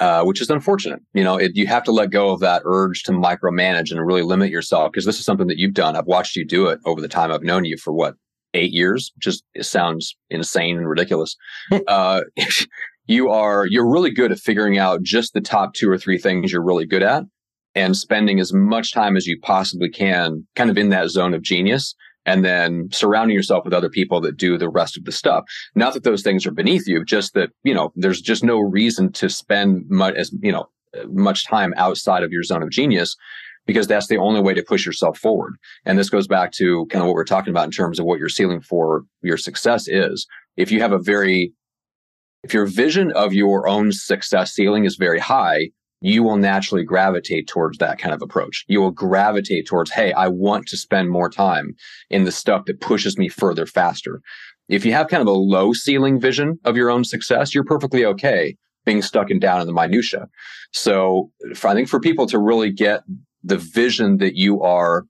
Uh, 0.00 0.22
which 0.22 0.40
is 0.40 0.48
unfortunate. 0.48 1.00
You 1.12 1.24
know, 1.24 1.36
it, 1.36 1.56
you 1.56 1.66
have 1.66 1.82
to 1.82 1.90
let 1.90 2.12
go 2.12 2.30
of 2.30 2.38
that 2.38 2.62
urge 2.64 3.02
to 3.02 3.10
micromanage 3.10 3.90
and 3.90 4.06
really 4.06 4.22
limit 4.22 4.48
yourself 4.48 4.92
because 4.92 5.04
this 5.04 5.18
is 5.18 5.24
something 5.24 5.48
that 5.48 5.58
you've 5.58 5.74
done. 5.74 5.96
I've 5.96 6.06
watched 6.06 6.36
you 6.36 6.44
do 6.44 6.68
it 6.68 6.78
over 6.84 7.00
the 7.00 7.08
time 7.08 7.32
I've 7.32 7.42
known 7.42 7.64
you 7.64 7.76
for 7.76 7.92
what 7.92 8.14
eight 8.54 8.72
years, 8.72 9.12
just 9.18 9.42
sounds 9.60 10.16
insane 10.30 10.76
and 10.76 10.88
ridiculous. 10.88 11.36
uh, 11.88 12.20
you 13.08 13.30
are 13.30 13.66
you're 13.66 13.90
really 13.90 14.10
good 14.10 14.30
at 14.30 14.38
figuring 14.38 14.78
out 14.78 15.02
just 15.02 15.32
the 15.32 15.40
top 15.40 15.74
two 15.74 15.90
or 15.90 15.98
three 15.98 16.18
things 16.18 16.52
you're 16.52 16.64
really 16.64 16.86
good 16.86 17.02
at 17.02 17.24
and 17.74 17.96
spending 17.96 18.40
as 18.40 18.52
much 18.52 18.92
time 18.92 19.16
as 19.16 19.26
you 19.26 19.38
possibly 19.40 19.88
can 19.88 20.46
kind 20.56 20.70
of 20.70 20.78
in 20.78 20.88
that 20.90 21.08
zone 21.08 21.34
of 21.34 21.42
genius 21.42 21.94
and 22.26 22.44
then 22.44 22.88
surrounding 22.92 23.36
yourself 23.36 23.64
with 23.64 23.72
other 23.72 23.88
people 23.88 24.20
that 24.20 24.36
do 24.36 24.58
the 24.58 24.68
rest 24.68 24.96
of 24.96 25.04
the 25.04 25.12
stuff 25.12 25.44
not 25.74 25.94
that 25.94 26.04
those 26.04 26.22
things 26.22 26.46
are 26.46 26.52
beneath 26.52 26.86
you 26.86 27.04
just 27.04 27.34
that 27.34 27.50
you 27.64 27.74
know 27.74 27.92
there's 27.96 28.20
just 28.20 28.44
no 28.44 28.58
reason 28.58 29.12
to 29.12 29.28
spend 29.28 29.84
much 29.88 30.14
as 30.14 30.32
you 30.42 30.52
know 30.52 30.68
much 31.08 31.46
time 31.46 31.74
outside 31.76 32.22
of 32.22 32.32
your 32.32 32.42
zone 32.42 32.62
of 32.62 32.70
genius 32.70 33.16
because 33.68 33.86
that's 33.86 34.08
the 34.08 34.16
only 34.16 34.40
way 34.40 34.54
to 34.54 34.62
push 34.62 34.86
yourself 34.86 35.18
forward. 35.18 35.54
And 35.84 35.98
this 35.98 36.08
goes 36.08 36.26
back 36.26 36.52
to 36.52 36.86
kind 36.86 37.02
of 37.02 37.06
what 37.06 37.14
we're 37.14 37.24
talking 37.24 37.50
about 37.50 37.66
in 37.66 37.70
terms 37.70 38.00
of 38.00 38.06
what 38.06 38.18
your 38.18 38.30
ceiling 38.30 38.62
for 38.62 39.04
your 39.20 39.36
success 39.36 39.86
is. 39.86 40.26
If 40.56 40.72
you 40.72 40.80
have 40.80 40.92
a 40.92 40.98
very, 40.98 41.52
if 42.42 42.54
your 42.54 42.64
vision 42.64 43.12
of 43.12 43.34
your 43.34 43.68
own 43.68 43.92
success 43.92 44.54
ceiling 44.54 44.86
is 44.86 44.96
very 44.96 45.18
high, 45.18 45.68
you 46.00 46.22
will 46.22 46.36
naturally 46.36 46.84
gravitate 46.84 47.48
towards 47.48 47.78
that 47.78 47.98
kind 47.98 48.14
of 48.14 48.22
approach. 48.22 48.64
You 48.68 48.80
will 48.80 48.90
gravitate 48.90 49.66
towards, 49.66 49.90
hey, 49.90 50.12
I 50.12 50.28
want 50.28 50.66
to 50.68 50.76
spend 50.76 51.10
more 51.10 51.28
time 51.28 51.74
in 52.10 52.24
the 52.24 52.32
stuff 52.32 52.66
that 52.66 52.80
pushes 52.80 53.18
me 53.18 53.28
further 53.28 53.66
faster. 53.66 54.20
If 54.68 54.84
you 54.84 54.92
have 54.92 55.08
kind 55.08 55.22
of 55.22 55.26
a 55.26 55.32
low 55.32 55.72
ceiling 55.72 56.20
vision 56.20 56.58
of 56.64 56.76
your 56.76 56.90
own 56.90 57.04
success, 57.04 57.54
you're 57.54 57.64
perfectly 57.64 58.04
okay 58.04 58.56
being 58.84 59.02
stuck 59.02 59.30
and 59.30 59.40
down 59.40 59.60
in 59.60 59.66
the 59.66 59.72
minutia. 59.72 60.28
So 60.72 61.30
I 61.64 61.74
think 61.74 61.88
for 61.88 62.00
people 62.00 62.26
to 62.26 62.38
really 62.38 62.70
get 62.70 63.02
the 63.42 63.58
vision 63.58 64.18
that 64.18 64.36
you 64.36 64.62
are 64.62 65.04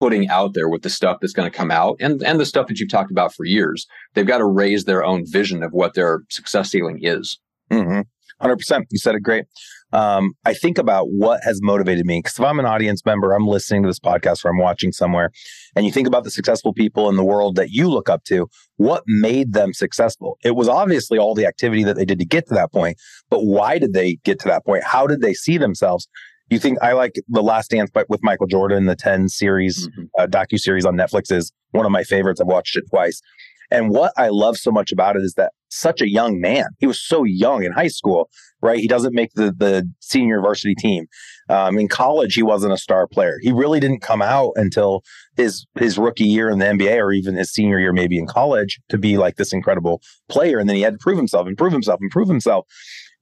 putting 0.00 0.28
out 0.28 0.54
there 0.54 0.68
with 0.68 0.82
the 0.82 0.90
stuff 0.90 1.18
that's 1.20 1.32
going 1.32 1.50
to 1.50 1.56
come 1.56 1.70
out 1.70 1.96
and, 2.00 2.22
and 2.22 2.38
the 2.38 2.46
stuff 2.46 2.68
that 2.68 2.78
you've 2.78 2.90
talked 2.90 3.10
about 3.10 3.34
for 3.34 3.44
years. 3.44 3.86
They've 4.14 4.26
got 4.26 4.38
to 4.38 4.46
raise 4.46 4.84
their 4.84 5.04
own 5.04 5.24
vision 5.26 5.62
of 5.62 5.72
what 5.72 5.94
their 5.94 6.20
success 6.30 6.70
ceiling 6.70 7.00
is. 7.02 7.38
Mm-hmm. 7.70 8.00
100%. 8.46 8.82
You 8.90 8.98
said 8.98 9.16
it 9.16 9.22
great. 9.22 9.44
Um, 9.92 10.34
I 10.44 10.54
think 10.54 10.78
about 10.78 11.06
what 11.06 11.40
has 11.44 11.60
motivated 11.62 12.04
me 12.04 12.18
because 12.18 12.38
if 12.38 12.44
I'm 12.44 12.58
an 12.58 12.66
audience 12.66 13.04
member, 13.06 13.32
I'm 13.32 13.46
listening 13.46 13.82
to 13.82 13.88
this 13.88 13.98
podcast 13.98 14.44
or 14.44 14.50
I'm 14.50 14.58
watching 14.58 14.92
somewhere, 14.92 15.30
and 15.74 15.86
you 15.86 15.92
think 15.92 16.06
about 16.06 16.24
the 16.24 16.30
successful 16.30 16.72
people 16.72 17.08
in 17.08 17.16
the 17.16 17.24
world 17.24 17.56
that 17.56 17.70
you 17.70 17.88
look 17.88 18.08
up 18.08 18.24
to, 18.24 18.48
what 18.76 19.02
made 19.06 19.52
them 19.52 19.72
successful? 19.72 20.38
It 20.44 20.56
was 20.56 20.68
obviously 20.68 21.18
all 21.18 21.34
the 21.34 21.46
activity 21.46 21.84
that 21.84 21.96
they 21.96 22.04
did 22.04 22.18
to 22.18 22.26
get 22.26 22.46
to 22.48 22.54
that 22.54 22.72
point, 22.72 22.98
but 23.30 23.44
why 23.44 23.78
did 23.78 23.92
they 23.92 24.16
get 24.24 24.38
to 24.40 24.48
that 24.48 24.66
point? 24.66 24.84
How 24.84 25.06
did 25.06 25.20
they 25.20 25.34
see 25.34 25.58
themselves? 25.58 26.08
you 26.50 26.58
think 26.58 26.78
I 26.82 26.92
like 26.92 27.14
The 27.28 27.42
Last 27.42 27.70
Dance 27.70 27.90
but 27.92 28.08
with 28.08 28.20
Michael 28.22 28.46
Jordan, 28.46 28.86
the 28.86 28.96
10 28.96 29.28
series, 29.28 29.88
mm-hmm. 29.88 30.04
uh, 30.18 30.26
docu 30.26 30.58
series 30.58 30.84
on 30.84 30.96
Netflix 30.96 31.30
is 31.30 31.52
one 31.72 31.84
of 31.84 31.92
my 31.92 32.04
favorites. 32.04 32.40
I've 32.40 32.46
watched 32.46 32.76
it 32.76 32.84
twice. 32.90 33.20
And 33.70 33.90
what 33.90 34.12
I 34.16 34.28
love 34.28 34.56
so 34.56 34.70
much 34.70 34.92
about 34.92 35.16
it 35.16 35.22
is 35.22 35.34
that 35.36 35.52
such 35.70 36.00
a 36.00 36.08
young 36.08 36.40
man, 36.40 36.66
he 36.78 36.86
was 36.86 37.00
so 37.00 37.24
young 37.24 37.62
in 37.62 37.72
high 37.72 37.88
school, 37.88 38.30
right? 38.62 38.78
He 38.78 38.88
doesn't 38.88 39.14
make 39.14 39.32
the, 39.34 39.52
the 39.56 39.88
senior 40.00 40.40
varsity 40.40 40.74
team. 40.74 41.06
Um, 41.50 41.78
in 41.78 41.88
college, 41.88 42.34
he 42.34 42.42
wasn't 42.42 42.72
a 42.72 42.78
star 42.78 43.06
player. 43.06 43.36
He 43.42 43.52
really 43.52 43.80
didn't 43.80 44.00
come 44.00 44.22
out 44.22 44.52
until 44.56 45.02
his, 45.36 45.66
his 45.78 45.98
rookie 45.98 46.24
year 46.24 46.48
in 46.48 46.58
the 46.58 46.64
NBA 46.64 46.96
or 46.96 47.12
even 47.12 47.36
his 47.36 47.52
senior 47.52 47.78
year, 47.78 47.92
maybe 47.92 48.18
in 48.18 48.26
college 48.26 48.80
to 48.88 48.98
be 48.98 49.18
like 49.18 49.36
this 49.36 49.52
incredible 49.52 50.00
player. 50.28 50.58
And 50.58 50.68
then 50.68 50.76
he 50.76 50.82
had 50.82 50.94
to 50.94 50.98
prove 50.98 51.18
himself, 51.18 51.46
and 51.46 51.56
prove 51.56 51.72
himself, 51.72 51.98
and 52.00 52.10
prove 52.10 52.28
himself. 52.28 52.66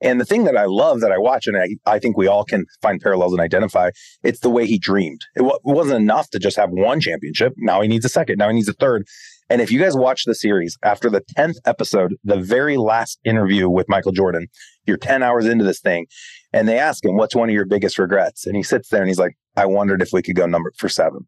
And 0.03 0.21
the 0.21 0.27
thing 0.27 0.45
that 0.45 0.57
I 0.57 0.67
love 0.67 1.01
that 1.01 1.11
I 1.11 1.19
watch, 1.19 1.47
and 1.47 1.57
I, 1.57 1.69
I 1.87 1.99
think 1.99 2.19
we 2.19 2.27
all 2.27 2.45
can 2.45 2.67
find 2.83 3.01
parallels 3.01 3.33
and 3.33 3.41
identify, 3.41 3.91
it's 4.23 4.41
the 4.41 4.51
way 4.51 4.67
he 4.67 4.79
dreamed. 4.79 5.23
It, 5.35 5.41
w- 5.41 5.57
it 5.57 5.61
wasn't 5.65 6.03
enough 6.03 6.29
to 6.31 6.39
just 6.39 6.57
have 6.57 6.71
one 6.71 7.01
championship. 7.01 7.55
Now 7.57 7.81
he 7.81 7.89
needs 7.89 8.05
a 8.05 8.11
second. 8.11 8.37
Now 8.37 8.49
he 8.49 8.55
needs 8.55 8.69
a 8.69 8.75
third. 8.75 9.07
And 9.49 9.61
if 9.61 9.71
you 9.71 9.79
guys 9.79 9.97
watch 9.97 10.25
the 10.25 10.35
series, 10.35 10.77
after 10.83 11.09
the 11.09 11.23
10th 11.39 11.57
episode, 11.65 12.17
the 12.25 12.41
very 12.41 12.77
last 12.77 13.21
interview 13.25 13.69
with 13.69 13.89
Michael 13.89 14.13
Jordan, 14.13 14.49
you're 14.87 14.97
10 14.97 15.23
hours 15.23 15.47
into 15.47 15.65
this 15.65 15.81
thing, 15.81 16.07
and 16.53 16.69
they 16.69 16.79
ask 16.79 17.05
him, 17.05 17.17
What's 17.17 17.35
one 17.35 17.49
of 17.49 17.55
your 17.55 17.67
biggest 17.67 17.99
regrets? 17.99 18.47
And 18.47 18.57
he 18.57 18.63
sits 18.63 18.89
there 18.89 19.01
and 19.01 19.09
he's 19.09 19.19
like, 19.19 19.37
I 19.57 19.67
wondered 19.67 20.03
if 20.03 20.11
we 20.13 20.23
could 20.23 20.37
go 20.37 20.47
number 20.47 20.73
for 20.77 20.89
seven. 20.89 21.27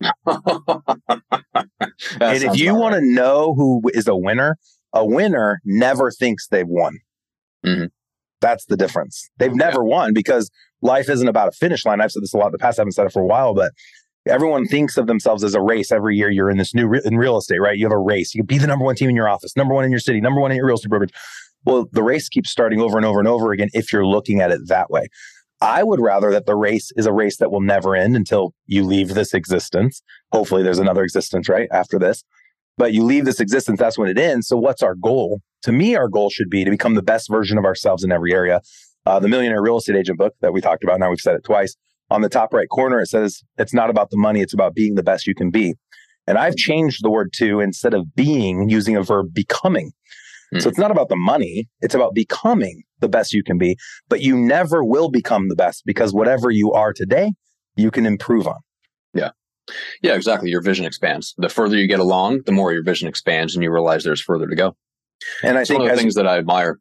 and 0.26 0.42
if 2.20 2.56
you 2.56 2.74
want 2.74 2.94
to 2.94 3.00
know 3.00 3.54
who 3.54 3.82
is 3.94 4.08
a 4.08 4.16
winner, 4.16 4.58
a 4.92 5.06
winner 5.06 5.60
never 5.64 6.10
thinks 6.10 6.48
they've 6.48 6.66
won. 6.66 6.98
Mm-hmm. 7.64 7.86
That's 8.40 8.66
the 8.66 8.76
difference. 8.76 9.30
They've 9.38 9.54
never 9.54 9.78
yeah. 9.78 9.88
won 9.88 10.12
because 10.12 10.50
life 10.82 11.08
isn't 11.08 11.28
about 11.28 11.48
a 11.48 11.52
finish 11.52 11.86
line. 11.86 12.00
I've 12.00 12.10
said 12.10 12.22
this 12.22 12.34
a 12.34 12.36
lot 12.36 12.46
in 12.46 12.52
the 12.52 12.58
past. 12.58 12.78
I 12.78 12.82
haven't 12.82 12.92
said 12.92 13.06
it 13.06 13.12
for 13.12 13.22
a 13.22 13.26
while, 13.26 13.54
but 13.54 13.72
everyone 14.26 14.66
thinks 14.66 14.96
of 14.96 15.06
themselves 15.06 15.42
as 15.42 15.54
a 15.54 15.60
race 15.60 15.90
every 15.90 16.16
year 16.16 16.30
you're 16.30 16.50
in 16.50 16.56
this 16.56 16.74
new 16.74 16.86
re- 16.86 17.02
in 17.04 17.16
real 17.16 17.36
estate 17.36 17.60
right? 17.60 17.76
You 17.76 17.86
have 17.86 17.92
a 17.92 17.98
race. 17.98 18.34
You 18.34 18.42
can 18.42 18.46
be 18.46 18.58
the 18.58 18.66
number 18.66 18.84
one 18.84 18.94
team 18.94 19.10
in 19.10 19.16
your 19.16 19.28
office 19.28 19.56
number 19.56 19.74
one 19.74 19.84
in 19.84 19.90
your 19.90 20.00
city 20.00 20.20
number 20.20 20.40
one 20.40 20.50
in 20.50 20.56
your 20.56 20.66
real 20.66 20.76
estate 20.76 20.90
brokerage. 20.90 21.12
Well 21.64 21.86
the 21.92 22.02
race 22.02 22.28
keeps 22.28 22.50
starting 22.50 22.80
over 22.80 22.96
and 22.96 23.06
over 23.06 23.18
and 23.18 23.28
over 23.28 23.52
again 23.52 23.68
if 23.72 23.92
you're 23.92 24.06
looking 24.06 24.40
at 24.40 24.50
it 24.50 24.60
that 24.68 24.90
way. 24.90 25.08
I 25.60 25.84
would 25.84 26.00
rather 26.00 26.30
that 26.32 26.46
the 26.46 26.56
race 26.56 26.90
is 26.96 27.06
a 27.06 27.12
race 27.12 27.36
that 27.38 27.52
will 27.52 27.60
never 27.60 27.94
end 27.94 28.16
until 28.16 28.52
you 28.66 28.84
leave 28.84 29.14
this 29.14 29.32
existence. 29.32 30.02
Hopefully 30.32 30.62
there's 30.62 30.80
another 30.80 31.04
existence 31.04 31.48
right 31.48 31.68
after 31.70 32.00
this. 32.00 32.24
But 32.78 32.92
you 32.92 33.04
leave 33.04 33.26
this 33.26 33.38
existence 33.38 33.78
that's 33.78 33.98
when 33.98 34.08
it 34.08 34.18
ends. 34.18 34.48
So 34.48 34.56
what's 34.56 34.82
our 34.82 34.94
goal? 34.96 35.40
To 35.62 35.72
me 35.72 35.94
our 35.94 36.08
goal 36.08 36.30
should 36.30 36.50
be 36.50 36.64
to 36.64 36.70
become 36.70 36.94
the 36.94 37.02
best 37.02 37.28
version 37.28 37.58
of 37.58 37.64
ourselves 37.64 38.02
in 38.02 38.10
every 38.10 38.32
area. 38.32 38.60
Uh, 39.04 39.18
the 39.18 39.28
millionaire 39.28 39.62
real 39.62 39.78
estate 39.78 39.96
agent 39.96 40.18
book 40.18 40.34
that 40.40 40.52
we 40.52 40.60
talked 40.60 40.84
about 40.84 41.00
now 41.00 41.10
we've 41.10 41.18
said 41.18 41.34
it 41.34 41.44
twice 41.44 41.76
on 42.12 42.20
the 42.20 42.28
top 42.28 42.52
right 42.52 42.68
corner, 42.68 43.00
it 43.00 43.08
says 43.08 43.42
it's 43.58 43.72
not 43.72 43.90
about 43.90 44.10
the 44.10 44.18
money, 44.18 44.40
it's 44.40 44.52
about 44.52 44.74
being 44.74 44.94
the 44.94 45.02
best 45.02 45.26
you 45.26 45.34
can 45.34 45.50
be. 45.50 45.74
And 46.26 46.38
I've 46.38 46.56
changed 46.56 47.02
the 47.02 47.10
word 47.10 47.32
to 47.38 47.60
instead 47.60 47.94
of 47.94 48.14
being, 48.14 48.68
using 48.68 48.96
a 48.96 49.02
verb 49.02 49.32
becoming. 49.32 49.92
Mm. 50.54 50.62
So 50.62 50.68
it's 50.68 50.78
not 50.78 50.90
about 50.90 51.08
the 51.08 51.16
money, 51.16 51.68
it's 51.80 51.94
about 51.94 52.14
becoming 52.14 52.82
the 53.00 53.08
best 53.08 53.32
you 53.32 53.42
can 53.42 53.56
be. 53.58 53.76
But 54.08 54.20
you 54.20 54.36
never 54.36 54.84
will 54.84 55.10
become 55.10 55.48
the 55.48 55.56
best 55.56 55.84
because 55.86 56.12
whatever 56.12 56.50
you 56.50 56.72
are 56.72 56.92
today, 56.92 57.32
you 57.76 57.90
can 57.90 58.04
improve 58.04 58.46
on. 58.46 58.60
Yeah. 59.14 59.30
Yeah, 60.02 60.14
exactly. 60.14 60.50
Your 60.50 60.60
vision 60.60 60.84
expands. 60.84 61.34
The 61.38 61.48
further 61.48 61.76
you 61.76 61.86
get 61.86 62.00
along, 62.00 62.42
the 62.44 62.52
more 62.52 62.72
your 62.72 62.84
vision 62.84 63.08
expands 63.08 63.54
and 63.54 63.64
you 63.64 63.72
realize 63.72 64.04
there's 64.04 64.20
further 64.20 64.46
to 64.46 64.54
go. 64.54 64.76
And 65.42 65.56
I 65.56 65.62
it's 65.62 65.70
think 65.70 65.80
one 65.80 65.90
of 65.90 65.96
the 65.96 66.00
things 66.02 66.14
that 66.16 66.26
I 66.26 66.36
admire 66.36 66.78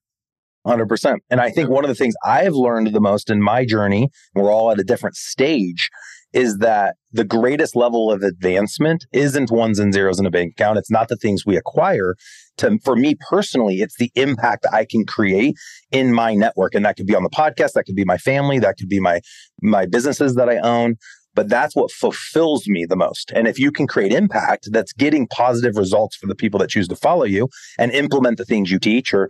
100%. 0.66 1.18
And 1.30 1.42
I 1.42 1.50
think 1.50 1.70
one 1.70 1.84
of 1.84 1.90
the 1.90 1.96
things 1.96 2.14
I've 2.24 2.54
learned 2.54 2.94
the 2.94 3.02
most 3.02 3.30
in 3.30 3.42
my 3.42 3.66
journey, 3.66 4.10
we're 4.36 4.52
all 4.52 4.72
at 4.72 4.80
a 4.80 4.84
different 4.84 5.16
stage, 5.16 5.90
is 6.34 6.60
that 6.60 6.96
the 7.12 7.26
greatest 7.26 7.76
level 7.76 8.12
of 8.12 8.22
advancement 8.22 9.06
isn't 9.12 9.52
ones 9.52 9.80
and 9.80 9.94
zeros 9.94 10.20
in 10.20 10.26
a 10.26 10.32
bank 10.32 10.54
account. 10.54 10.78
It's 10.78 10.92
not 10.92 11.10
the 11.10 11.18
things 11.18 11.46
we 11.46 11.58
acquire. 11.58 12.16
To, 12.58 12.78
for 12.84 12.96
me 12.96 13.16
personally, 13.30 13.82
it's 13.82 13.98
the 13.98 14.12
impact 14.16 14.66
I 14.72 14.86
can 14.90 15.06
create 15.06 15.56
in 15.92 16.14
my 16.14 16.34
network. 16.34 16.74
And 16.74 16.86
that 16.86 16.96
could 16.96 17.08
be 17.08 17.16
on 17.16 17.24
the 17.24 17.30
podcast, 17.30 17.74
that 17.74 17.84
could 17.86 17.96
be 17.96 18.06
my 18.06 18.18
family, 18.18 18.60
that 18.60 18.78
could 18.78 18.90
be 18.90 19.00
my 19.00 19.22
my 19.62 19.86
businesses 19.86 20.36
that 20.36 20.50
I 20.50 20.58
own. 20.60 20.96
But 21.34 21.48
that's 21.48 21.76
what 21.76 21.92
fulfills 21.92 22.68
me 22.68 22.86
the 22.86 22.98
most. 22.98 23.32
And 23.34 23.48
if 23.48 23.58
you 23.58 23.72
can 23.72 23.88
create 23.88 24.12
impact 24.12 24.68
that's 24.72 24.92
getting 24.92 25.28
positive 25.28 25.78
results 25.78 26.16
for 26.18 26.28
the 26.28 26.36
people 26.36 26.60
that 26.60 26.70
choose 26.70 26.90
to 26.90 26.96
follow 26.96 27.24
you 27.24 27.48
and 27.80 27.92
implement 27.94 28.38
the 28.38 28.44
things 28.44 28.70
you 28.70 28.80
teach 28.80 29.14
or 29.14 29.30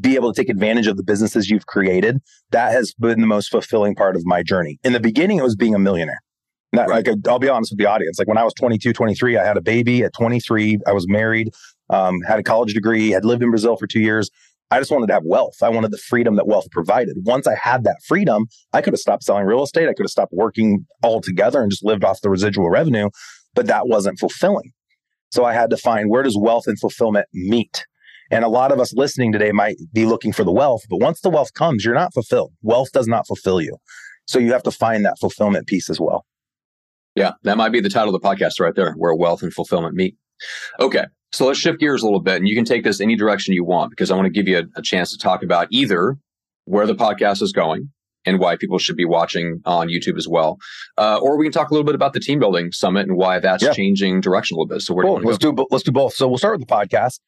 be 0.00 0.14
able 0.14 0.32
to 0.32 0.40
take 0.40 0.48
advantage 0.48 0.86
of 0.86 0.96
the 0.96 1.02
businesses 1.02 1.48
you've 1.48 1.66
created, 1.66 2.18
that 2.50 2.72
has 2.72 2.92
been 2.94 3.20
the 3.20 3.26
most 3.26 3.50
fulfilling 3.50 3.94
part 3.94 4.16
of 4.16 4.22
my 4.24 4.42
journey. 4.42 4.78
In 4.82 4.92
the 4.92 5.00
beginning, 5.00 5.38
it 5.38 5.42
was 5.42 5.56
being 5.56 5.74
a 5.74 5.78
millionaire. 5.78 6.20
Not, 6.72 6.88
right. 6.88 7.06
Like, 7.06 7.26
I'll 7.28 7.38
be 7.38 7.48
honest 7.48 7.72
with 7.72 7.78
the 7.78 7.86
audience. 7.86 8.18
Like 8.18 8.28
when 8.28 8.38
I 8.38 8.44
was 8.44 8.52
22, 8.54 8.92
23, 8.92 9.36
I 9.36 9.44
had 9.44 9.56
a 9.56 9.62
baby. 9.62 10.02
At 10.02 10.12
23, 10.12 10.80
I 10.86 10.92
was 10.92 11.08
married, 11.08 11.50
um, 11.90 12.20
had 12.26 12.38
a 12.38 12.42
college 12.42 12.74
degree, 12.74 13.10
had 13.10 13.24
lived 13.24 13.42
in 13.42 13.50
Brazil 13.50 13.76
for 13.76 13.86
two 13.86 14.00
years. 14.00 14.30
I 14.70 14.80
just 14.80 14.90
wanted 14.90 15.06
to 15.06 15.12
have 15.12 15.22
wealth. 15.24 15.62
I 15.62 15.68
wanted 15.68 15.92
the 15.92 15.98
freedom 15.98 16.34
that 16.36 16.48
wealth 16.48 16.68
provided. 16.72 17.18
Once 17.22 17.46
I 17.46 17.54
had 17.54 17.84
that 17.84 17.98
freedom, 18.06 18.46
I 18.72 18.82
could 18.82 18.92
have 18.92 19.00
stopped 19.00 19.22
selling 19.22 19.46
real 19.46 19.62
estate. 19.62 19.88
I 19.88 19.94
could 19.94 20.02
have 20.02 20.10
stopped 20.10 20.32
working 20.32 20.86
altogether 21.04 21.62
and 21.62 21.70
just 21.70 21.84
lived 21.84 22.04
off 22.04 22.20
the 22.20 22.30
residual 22.30 22.68
revenue, 22.68 23.08
but 23.54 23.68
that 23.68 23.86
wasn't 23.86 24.18
fulfilling. 24.18 24.72
So 25.30 25.44
I 25.44 25.52
had 25.52 25.70
to 25.70 25.76
find 25.76 26.10
where 26.10 26.24
does 26.24 26.36
wealth 26.36 26.64
and 26.66 26.78
fulfillment 26.80 27.26
meet? 27.32 27.86
And 28.30 28.44
a 28.44 28.48
lot 28.48 28.72
of 28.72 28.80
us 28.80 28.92
listening 28.94 29.32
today 29.32 29.52
might 29.52 29.76
be 29.92 30.04
looking 30.04 30.32
for 30.32 30.44
the 30.44 30.52
wealth, 30.52 30.82
but 30.90 31.00
once 31.00 31.20
the 31.20 31.30
wealth 31.30 31.52
comes, 31.54 31.84
you're 31.84 31.94
not 31.94 32.12
fulfilled. 32.12 32.52
Wealth 32.62 32.90
does 32.92 33.06
not 33.06 33.26
fulfill 33.26 33.60
you. 33.60 33.76
So 34.26 34.38
you 34.38 34.52
have 34.52 34.64
to 34.64 34.72
find 34.72 35.04
that 35.04 35.18
fulfillment 35.20 35.66
piece 35.66 35.88
as 35.88 36.00
well. 36.00 36.24
Yeah, 37.14 37.32
that 37.44 37.56
might 37.56 37.72
be 37.72 37.80
the 37.80 37.88
title 37.88 38.14
of 38.14 38.20
the 38.20 38.28
podcast 38.28 38.60
right 38.60 38.74
there, 38.74 38.92
where 38.94 39.14
wealth 39.14 39.42
and 39.42 39.52
fulfillment 39.52 39.94
meet. 39.94 40.16
Okay, 40.80 41.04
so 41.32 41.46
let's 41.46 41.58
shift 41.58 41.80
gears 41.80 42.02
a 42.02 42.04
little 42.04 42.20
bit, 42.20 42.36
and 42.36 42.48
you 42.48 42.54
can 42.54 42.64
take 42.64 42.84
this 42.84 43.00
any 43.00 43.16
direction 43.16 43.54
you 43.54 43.64
want 43.64 43.90
because 43.90 44.10
I 44.10 44.16
want 44.16 44.26
to 44.26 44.32
give 44.32 44.48
you 44.48 44.58
a, 44.58 44.64
a 44.76 44.82
chance 44.82 45.10
to 45.12 45.18
talk 45.18 45.42
about 45.42 45.68
either 45.70 46.16
where 46.64 46.86
the 46.86 46.94
podcast 46.94 47.42
is 47.42 47.52
going 47.52 47.90
and 48.26 48.40
why 48.40 48.56
people 48.56 48.78
should 48.78 48.96
be 48.96 49.04
watching 49.04 49.60
on 49.64 49.88
YouTube 49.88 50.18
as 50.18 50.28
well, 50.28 50.58
uh, 50.98 51.18
or 51.22 51.38
we 51.38 51.46
can 51.46 51.52
talk 51.52 51.70
a 51.70 51.72
little 51.72 51.84
bit 51.86 51.94
about 51.94 52.12
the 52.12 52.20
team 52.20 52.40
building 52.40 52.72
summit 52.72 53.06
and 53.06 53.16
why 53.16 53.38
that's 53.38 53.62
yeah. 53.62 53.72
changing 53.72 54.20
direction 54.20 54.56
a 54.56 54.58
little 54.58 54.68
bit. 54.68 54.82
So 54.82 54.92
where 54.92 55.06
cool. 55.06 55.20
do 55.20 55.26
let's 55.26 55.38
go? 55.38 55.52
do 55.52 55.66
let's 55.70 55.84
do 55.84 55.92
both. 55.92 56.12
So 56.12 56.26
we'll 56.28 56.38
start 56.38 56.58
with 56.58 56.66
the 56.66 56.74
podcast. 56.74 57.20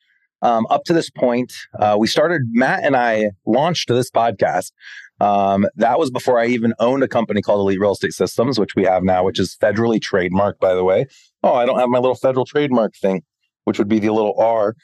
Um, 0.42 0.66
up 0.70 0.84
to 0.84 0.92
this 0.92 1.10
point, 1.10 1.52
uh, 1.78 1.96
we 1.98 2.06
started, 2.06 2.42
Matt 2.52 2.84
and 2.84 2.96
I 2.96 3.30
launched 3.46 3.88
this 3.88 4.10
podcast. 4.10 4.72
Um, 5.20 5.66
that 5.76 5.98
was 5.98 6.10
before 6.10 6.38
I 6.38 6.46
even 6.46 6.74
owned 6.78 7.02
a 7.02 7.08
company 7.08 7.42
called 7.42 7.60
Elite 7.60 7.80
Real 7.80 7.92
Estate 7.92 8.12
Systems, 8.12 8.58
which 8.58 8.76
we 8.76 8.84
have 8.84 9.02
now, 9.02 9.24
which 9.24 9.40
is 9.40 9.56
federally 9.60 9.98
trademarked, 9.98 10.60
by 10.60 10.74
the 10.74 10.84
way. 10.84 11.06
Oh, 11.42 11.54
I 11.54 11.66
don't 11.66 11.78
have 11.78 11.88
my 11.88 11.98
little 11.98 12.14
federal 12.14 12.44
trademark 12.44 12.94
thing, 12.94 13.22
which 13.64 13.78
would 13.78 13.88
be 13.88 13.98
the 13.98 14.10
little 14.10 14.34
R. 14.38 14.76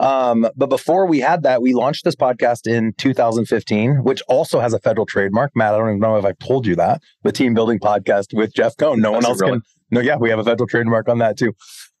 Um, 0.00 0.48
but 0.56 0.68
before 0.68 1.06
we 1.06 1.20
had 1.20 1.44
that, 1.44 1.62
we 1.62 1.72
launched 1.72 2.04
this 2.04 2.16
podcast 2.16 2.66
in 2.66 2.92
2015, 2.98 4.02
which 4.02 4.22
also 4.28 4.60
has 4.60 4.74
a 4.74 4.80
federal 4.80 5.06
trademark. 5.06 5.52
Matt, 5.54 5.74
I 5.74 5.78
don't 5.78 5.88
even 5.88 6.00
know 6.00 6.16
if 6.16 6.24
I've 6.24 6.38
told 6.38 6.66
you 6.66 6.76
that. 6.76 7.00
The 7.22 7.32
Team 7.32 7.54
Building 7.54 7.78
Podcast 7.78 8.34
with 8.36 8.52
Jeff 8.54 8.76
Cohn. 8.76 9.00
No 9.00 9.12
That's 9.12 9.24
one 9.24 9.30
else 9.30 9.40
really? 9.40 9.52
can. 9.52 9.62
No, 9.90 10.00
yeah, 10.00 10.16
we 10.16 10.30
have 10.30 10.38
a 10.38 10.44
federal 10.44 10.66
trademark 10.66 11.08
on 11.08 11.18
that 11.18 11.38
too. 11.38 11.52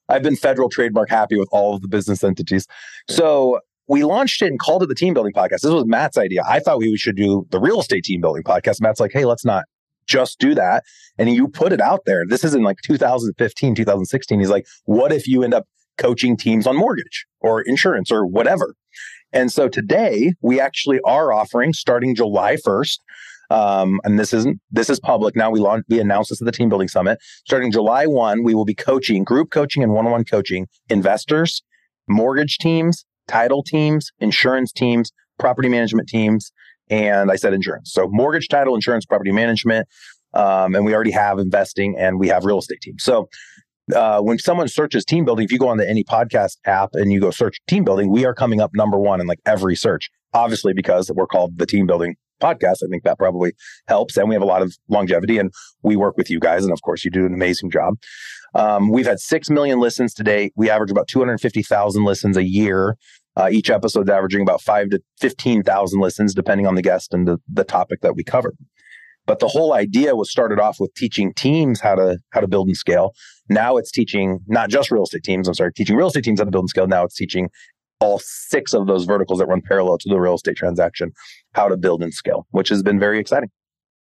I've 0.08 0.22
been 0.22 0.36
federal 0.36 0.68
trademark 0.68 1.08
happy 1.10 1.36
with 1.36 1.48
all 1.52 1.74
of 1.74 1.82
the 1.82 1.88
business 1.88 2.22
entities. 2.22 2.66
So 3.08 3.60
we 3.88 4.04
launched 4.04 4.42
it 4.42 4.46
and 4.46 4.58
called 4.58 4.82
it 4.82 4.88
the 4.88 4.94
team 4.94 5.14
building 5.14 5.32
podcast. 5.32 5.60
This 5.60 5.66
was 5.66 5.86
Matt's 5.86 6.16
idea. 6.16 6.42
I 6.48 6.60
thought 6.60 6.78
we 6.78 6.96
should 6.96 7.16
do 7.16 7.46
the 7.50 7.60
real 7.60 7.80
estate 7.80 8.04
team 8.04 8.20
building 8.20 8.42
podcast. 8.42 8.80
Matt's 8.80 9.00
like, 9.00 9.12
hey, 9.12 9.24
let's 9.24 9.44
not 9.44 9.64
just 10.06 10.38
do 10.38 10.54
that. 10.54 10.84
And 11.18 11.30
you 11.30 11.48
put 11.48 11.72
it 11.72 11.80
out 11.80 12.00
there. 12.06 12.24
This 12.26 12.44
is 12.44 12.54
in 12.54 12.62
like 12.62 12.78
2015, 12.84 13.74
2016. 13.74 14.38
He's 14.38 14.50
like, 14.50 14.66
what 14.84 15.12
if 15.12 15.26
you 15.26 15.42
end 15.42 15.54
up 15.54 15.64
coaching 15.98 16.36
teams 16.36 16.66
on 16.66 16.76
mortgage 16.76 17.26
or 17.40 17.62
insurance 17.62 18.10
or 18.10 18.26
whatever? 18.26 18.74
And 19.32 19.52
so 19.52 19.68
today 19.68 20.34
we 20.40 20.60
actually 20.60 21.00
are 21.04 21.32
offering 21.32 21.72
starting 21.72 22.14
July 22.14 22.56
1st 22.56 22.98
um, 23.50 24.00
and 24.04 24.18
this 24.18 24.32
isn't 24.32 24.60
this 24.70 24.90
is 24.90 25.00
public 25.00 25.36
now. 25.36 25.50
We 25.50 25.60
launched 25.60 25.86
we 25.88 26.00
announced 26.00 26.30
this 26.30 26.40
at 26.40 26.46
the 26.46 26.52
Team 26.52 26.68
Building 26.68 26.88
Summit. 26.88 27.18
Starting 27.46 27.70
July 27.70 28.06
one, 28.06 28.42
we 28.42 28.54
will 28.54 28.64
be 28.64 28.74
coaching 28.74 29.24
group 29.24 29.50
coaching 29.50 29.82
and 29.82 29.92
one 29.92 30.06
on 30.06 30.12
one 30.12 30.24
coaching 30.24 30.66
investors, 30.88 31.62
mortgage 32.08 32.58
teams, 32.58 33.04
title 33.28 33.62
teams, 33.62 34.10
insurance 34.18 34.72
teams, 34.72 35.12
property 35.38 35.68
management 35.68 36.08
teams, 36.08 36.52
and 36.90 37.30
I 37.30 37.36
said 37.36 37.54
insurance. 37.54 37.92
So 37.92 38.08
mortgage, 38.10 38.48
title, 38.48 38.74
insurance, 38.74 39.04
property 39.04 39.32
management, 39.32 39.88
um, 40.34 40.74
and 40.74 40.84
we 40.84 40.94
already 40.94 41.12
have 41.12 41.38
investing 41.38 41.96
and 41.98 42.18
we 42.18 42.28
have 42.28 42.44
real 42.44 42.58
estate 42.58 42.80
teams. 42.80 43.02
So 43.02 43.28
uh, 43.94 44.20
when 44.20 44.38
someone 44.38 44.68
searches 44.68 45.04
team 45.04 45.24
building, 45.24 45.44
if 45.44 45.52
you 45.52 45.58
go 45.58 45.68
on 45.68 45.78
to 45.78 45.88
any 45.88 46.04
podcast 46.04 46.56
app 46.64 46.90
and 46.94 47.12
you 47.12 47.20
go 47.20 47.30
search 47.30 47.60
team 47.68 47.84
building, 47.84 48.10
we 48.10 48.24
are 48.24 48.34
coming 48.34 48.60
up 48.60 48.70
number 48.74 48.98
one 48.98 49.20
in 49.20 49.26
like 49.26 49.40
every 49.44 49.76
search. 49.76 50.10
Obviously, 50.32 50.72
because 50.72 51.10
we're 51.14 51.26
called 51.26 51.58
the 51.58 51.66
team 51.66 51.86
building 51.86 52.16
podcast. 52.40 52.78
I 52.84 52.88
think 52.90 53.04
that 53.04 53.18
probably 53.18 53.52
helps. 53.88 54.16
And 54.16 54.28
we 54.28 54.34
have 54.34 54.42
a 54.42 54.46
lot 54.46 54.62
of 54.62 54.76
longevity 54.88 55.38
and 55.38 55.52
we 55.82 55.96
work 55.96 56.16
with 56.16 56.30
you 56.30 56.40
guys. 56.40 56.64
And 56.64 56.72
of 56.72 56.82
course, 56.82 57.04
you 57.04 57.10
do 57.10 57.26
an 57.26 57.34
amazing 57.34 57.70
job. 57.70 57.94
Um, 58.54 58.90
we've 58.90 59.06
had 59.06 59.20
6 59.20 59.50
million 59.50 59.80
listens 59.80 60.14
today. 60.14 60.50
We 60.54 60.70
average 60.70 60.90
about 60.90 61.08
250,000 61.08 62.04
listens 62.04 62.36
a 62.36 62.44
year. 62.44 62.96
Uh, 63.36 63.48
each 63.50 63.68
episode's 63.68 64.10
averaging 64.10 64.42
about 64.42 64.60
five 64.60 64.90
to 64.90 65.00
15,000 65.20 66.00
listens, 66.00 66.34
depending 66.34 66.66
on 66.66 66.76
the 66.76 66.82
guest 66.82 67.12
and 67.12 67.26
the, 67.26 67.38
the 67.52 67.64
topic 67.64 68.00
that 68.02 68.14
we 68.14 68.22
cover. 68.22 68.54
But 69.26 69.38
the 69.38 69.48
whole 69.48 69.72
idea 69.72 70.14
was 70.14 70.30
started 70.30 70.60
off 70.60 70.78
with 70.78 70.94
teaching 70.94 71.32
teams 71.32 71.80
how 71.80 71.94
to 71.94 72.18
how 72.30 72.40
to 72.40 72.48
build 72.48 72.68
and 72.68 72.76
scale. 72.76 73.14
Now 73.48 73.76
it's 73.76 73.90
teaching 73.90 74.40
not 74.46 74.68
just 74.68 74.90
real 74.90 75.04
estate 75.04 75.22
teams. 75.22 75.48
I'm 75.48 75.54
sorry, 75.54 75.72
teaching 75.72 75.96
real 75.96 76.08
estate 76.08 76.24
teams 76.24 76.40
how 76.40 76.44
to 76.44 76.50
build 76.50 76.64
and 76.64 76.68
scale. 76.68 76.86
Now 76.86 77.04
it's 77.04 77.16
teaching 77.16 77.48
all 78.00 78.20
six 78.22 78.74
of 78.74 78.86
those 78.86 79.04
verticals 79.04 79.38
that 79.38 79.46
run 79.46 79.62
parallel 79.62 79.98
to 79.98 80.08
the 80.08 80.20
real 80.20 80.34
estate 80.34 80.56
transaction, 80.56 81.12
how 81.54 81.68
to 81.68 81.76
build 81.76 82.02
and 82.02 82.12
scale, 82.12 82.46
which 82.50 82.68
has 82.68 82.82
been 82.82 82.98
very 82.98 83.18
exciting. 83.18 83.50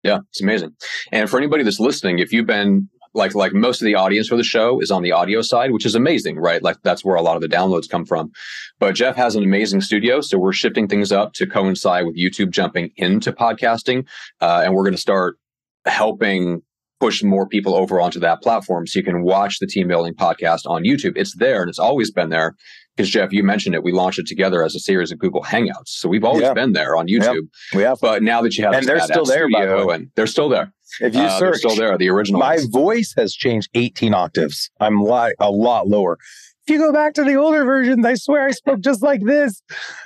Yeah, 0.04 0.20
it's 0.30 0.42
amazing. 0.42 0.76
And 1.12 1.30
for 1.30 1.38
anybody 1.38 1.64
that's 1.64 1.80
listening, 1.80 2.20
if 2.20 2.32
you've 2.32 2.46
been 2.46 2.90
like 3.14 3.34
like 3.36 3.54
most 3.54 3.82
of 3.82 3.86
the 3.86 3.96
audience 3.96 4.28
for 4.28 4.38
the 4.38 4.44
show 4.44 4.80
is 4.80 4.92
on 4.92 5.02
the 5.02 5.12
audio 5.12 5.42
side, 5.42 5.72
which 5.72 5.86
is 5.86 5.96
amazing, 5.96 6.38
right? 6.38 6.62
Like 6.62 6.78
that's 6.84 7.04
where 7.04 7.16
a 7.16 7.22
lot 7.22 7.36
of 7.36 7.42
the 7.42 7.48
downloads 7.48 7.90
come 7.90 8.06
from. 8.06 8.32
But 8.80 8.96
Jeff 8.96 9.16
has 9.16 9.36
an 9.36 9.44
amazing 9.44 9.82
studio, 9.82 10.22
so 10.22 10.38
we're 10.38 10.54
shifting 10.54 10.88
things 10.88 11.12
up 11.12 11.34
to 11.34 11.48
coincide 11.48 12.06
with 12.06 12.18
YouTube 12.18 12.52
jumping 12.52 12.92
into 12.98 13.32
podcasting, 13.32 14.08
uh, 14.42 14.62
and 14.64 14.74
we're 14.74 14.84
going 14.84 14.96
to 14.96 15.02
start 15.02 15.38
helping 15.86 16.62
push 17.00 17.24
more 17.24 17.48
people 17.48 17.76
over 17.76 18.02
onto 18.02 18.20
that 18.20 18.42
platform 18.42 18.86
so 18.86 19.00
you 19.00 19.06
can 19.06 19.24
watch 19.24 19.60
the 19.60 19.68
team 19.68 19.88
building 19.88 20.14
podcast 20.14 20.62
on 20.66 20.84
YouTube. 20.84 21.14
It's 21.16 21.36
there 21.38 21.62
and 21.62 21.70
it's 21.70 21.80
always 21.80 22.12
been 22.12 22.30
there 22.30 22.56
because 22.96 23.10
Jeff, 23.10 23.32
you 23.32 23.44
mentioned 23.44 23.76
it. 23.76 23.84
We 23.84 23.94
launched 23.94 24.20
it 24.20 24.28
together 24.28 24.64
as 24.64 24.76
a 24.76 24.80
series 24.80 25.12
of 25.12 25.20
Google 25.20 25.42
Hangouts, 25.42 25.88
so 25.88 26.10
we've 26.10 26.26
always 26.26 26.44
yeah. 26.44 26.54
been 26.54 26.74
there 26.74 26.98
on 26.98 27.08
YouTube. 27.08 27.48
Yeah, 27.72 27.78
we 27.78 27.84
have. 27.84 28.00
But 28.02 28.24
now 28.24 28.42
that 28.42 28.58
you 28.58 28.66
have, 28.66 28.74
and 28.74 28.86
they're 28.86 29.00
still 29.00 29.24
there, 29.24 29.50
by 29.50 29.66
the 29.66 29.86
way. 29.86 29.96
and 29.96 30.12
they're 30.16 30.28
still 30.28 30.50
there. 30.50 30.74
If 31.00 31.14
you 31.16 31.22
uh, 31.22 31.40
search, 31.40 31.60
still 31.60 31.76
there, 31.76 31.98
the 31.98 32.10
original. 32.10 32.40
my 32.40 32.56
ones. 32.56 32.66
voice 32.66 33.14
has 33.16 33.34
changed 33.34 33.70
18 33.74 34.14
octaves. 34.14 34.70
I'm 34.82 35.02
li- 35.02 35.34
a 35.40 35.50
lot 35.50 35.88
lower. 35.88 36.18
If 36.70 36.74
you 36.74 36.78
go 36.80 36.94
back 36.94 37.16
to 37.16 37.24
the 37.24 37.34
older 37.34 37.66
versions, 37.66 38.06
I 38.06 38.14
swear 38.14 38.46
I 38.46 38.52
spoke 38.52 38.82
just 38.82 39.02
like 39.02 39.22
this. 39.24 39.60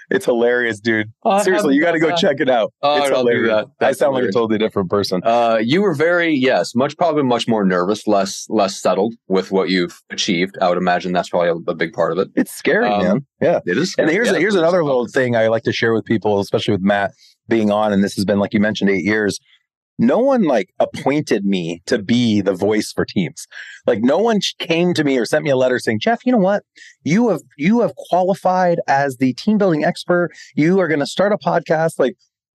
It's 0.09 0.23
hilarious, 0.23 0.79
dude. 0.79 1.11
I 1.25 1.43
Seriously, 1.43 1.75
you 1.75 1.81
got 1.81 1.91
to 1.91 1.99
go 1.99 2.07
done 2.07 2.17
check 2.17 2.37
it 2.39 2.47
out. 2.47 2.71
Oh, 2.81 2.95
it's 3.03 3.11
I'll 3.11 3.25
do 3.25 3.31
hilarious. 3.31 3.49
that. 3.49 3.65
I 3.65 3.69
That's 3.81 3.99
sound 3.99 4.13
like 4.13 4.21
hilarious. 4.21 4.35
a 4.35 4.39
totally 4.39 4.59
different 4.59 4.89
person. 4.89 5.19
Uh, 5.25 5.57
you 5.61 5.81
were 5.81 5.93
very 5.93 6.33
yes, 6.33 6.73
much 6.73 6.95
probably 6.95 7.23
much 7.23 7.49
more 7.49 7.65
nervous, 7.65 8.07
less 8.07 8.45
less 8.47 8.79
settled 8.81 9.13
with 9.27 9.51
what 9.51 9.67
you've 9.71 10.01
achieved. 10.09 10.57
I 10.61 10.69
would 10.69 10.77
imagine 10.77 11.11
that's 11.11 11.27
probably 11.27 11.49
a, 11.49 11.55
a 11.71 11.75
big 11.75 11.91
part 11.91 12.13
of 12.13 12.17
it. 12.19 12.29
It's 12.33 12.53
scary, 12.53 12.87
Um, 12.87 13.03
man. 13.03 13.25
Yeah. 13.41 13.59
It 13.65 13.77
is. 13.77 13.93
And 13.97 14.09
here's 14.09 14.31
yeah, 14.31 14.37
here's 14.37 14.55
another 14.55 14.85
little 14.85 15.05
thing 15.07 15.35
I 15.35 15.49
like 15.49 15.63
to 15.63 15.73
share 15.73 15.93
with 15.93 16.05
people, 16.05 16.39
especially 16.39 16.75
with 16.75 16.81
Matt 16.81 17.11
being 17.49 17.71
on, 17.71 17.91
and 17.91 18.01
this 18.01 18.15
has 18.15 18.23
been 18.23 18.39
like 18.39 18.53
you 18.53 18.61
mentioned, 18.61 18.89
eight 18.89 19.03
years. 19.03 19.37
No 19.99 20.17
one 20.17 20.43
like 20.43 20.73
appointed 20.79 21.45
me 21.45 21.81
to 21.85 21.99
be 21.99 22.41
the 22.41 22.53
voice 22.53 22.91
for 22.91 23.05
teams. 23.05 23.45
Like 23.85 24.01
no 24.01 24.17
one 24.17 24.39
came 24.59 24.93
to 24.95 25.03
me 25.03 25.17
or 25.17 25.25
sent 25.25 25.43
me 25.43 25.51
a 25.51 25.55
letter 25.55 25.79
saying, 25.79 25.99
Jeff, 25.99 26.25
you 26.25 26.31
know 26.31 26.37
what? 26.39 26.63
You 27.03 27.29
have 27.29 27.41
you 27.57 27.81
have 27.81 27.93
qualified 27.95 28.79
as 28.87 29.17
the 29.17 29.33
team 29.33 29.57
building 29.57 29.83
expert. 29.83 30.31
You 30.55 30.79
are 30.79 30.87
going 30.87 30.99
to 30.99 31.05
start 31.05 31.31
a 31.31 31.37
podcast. 31.37 31.99
Like 31.99 32.15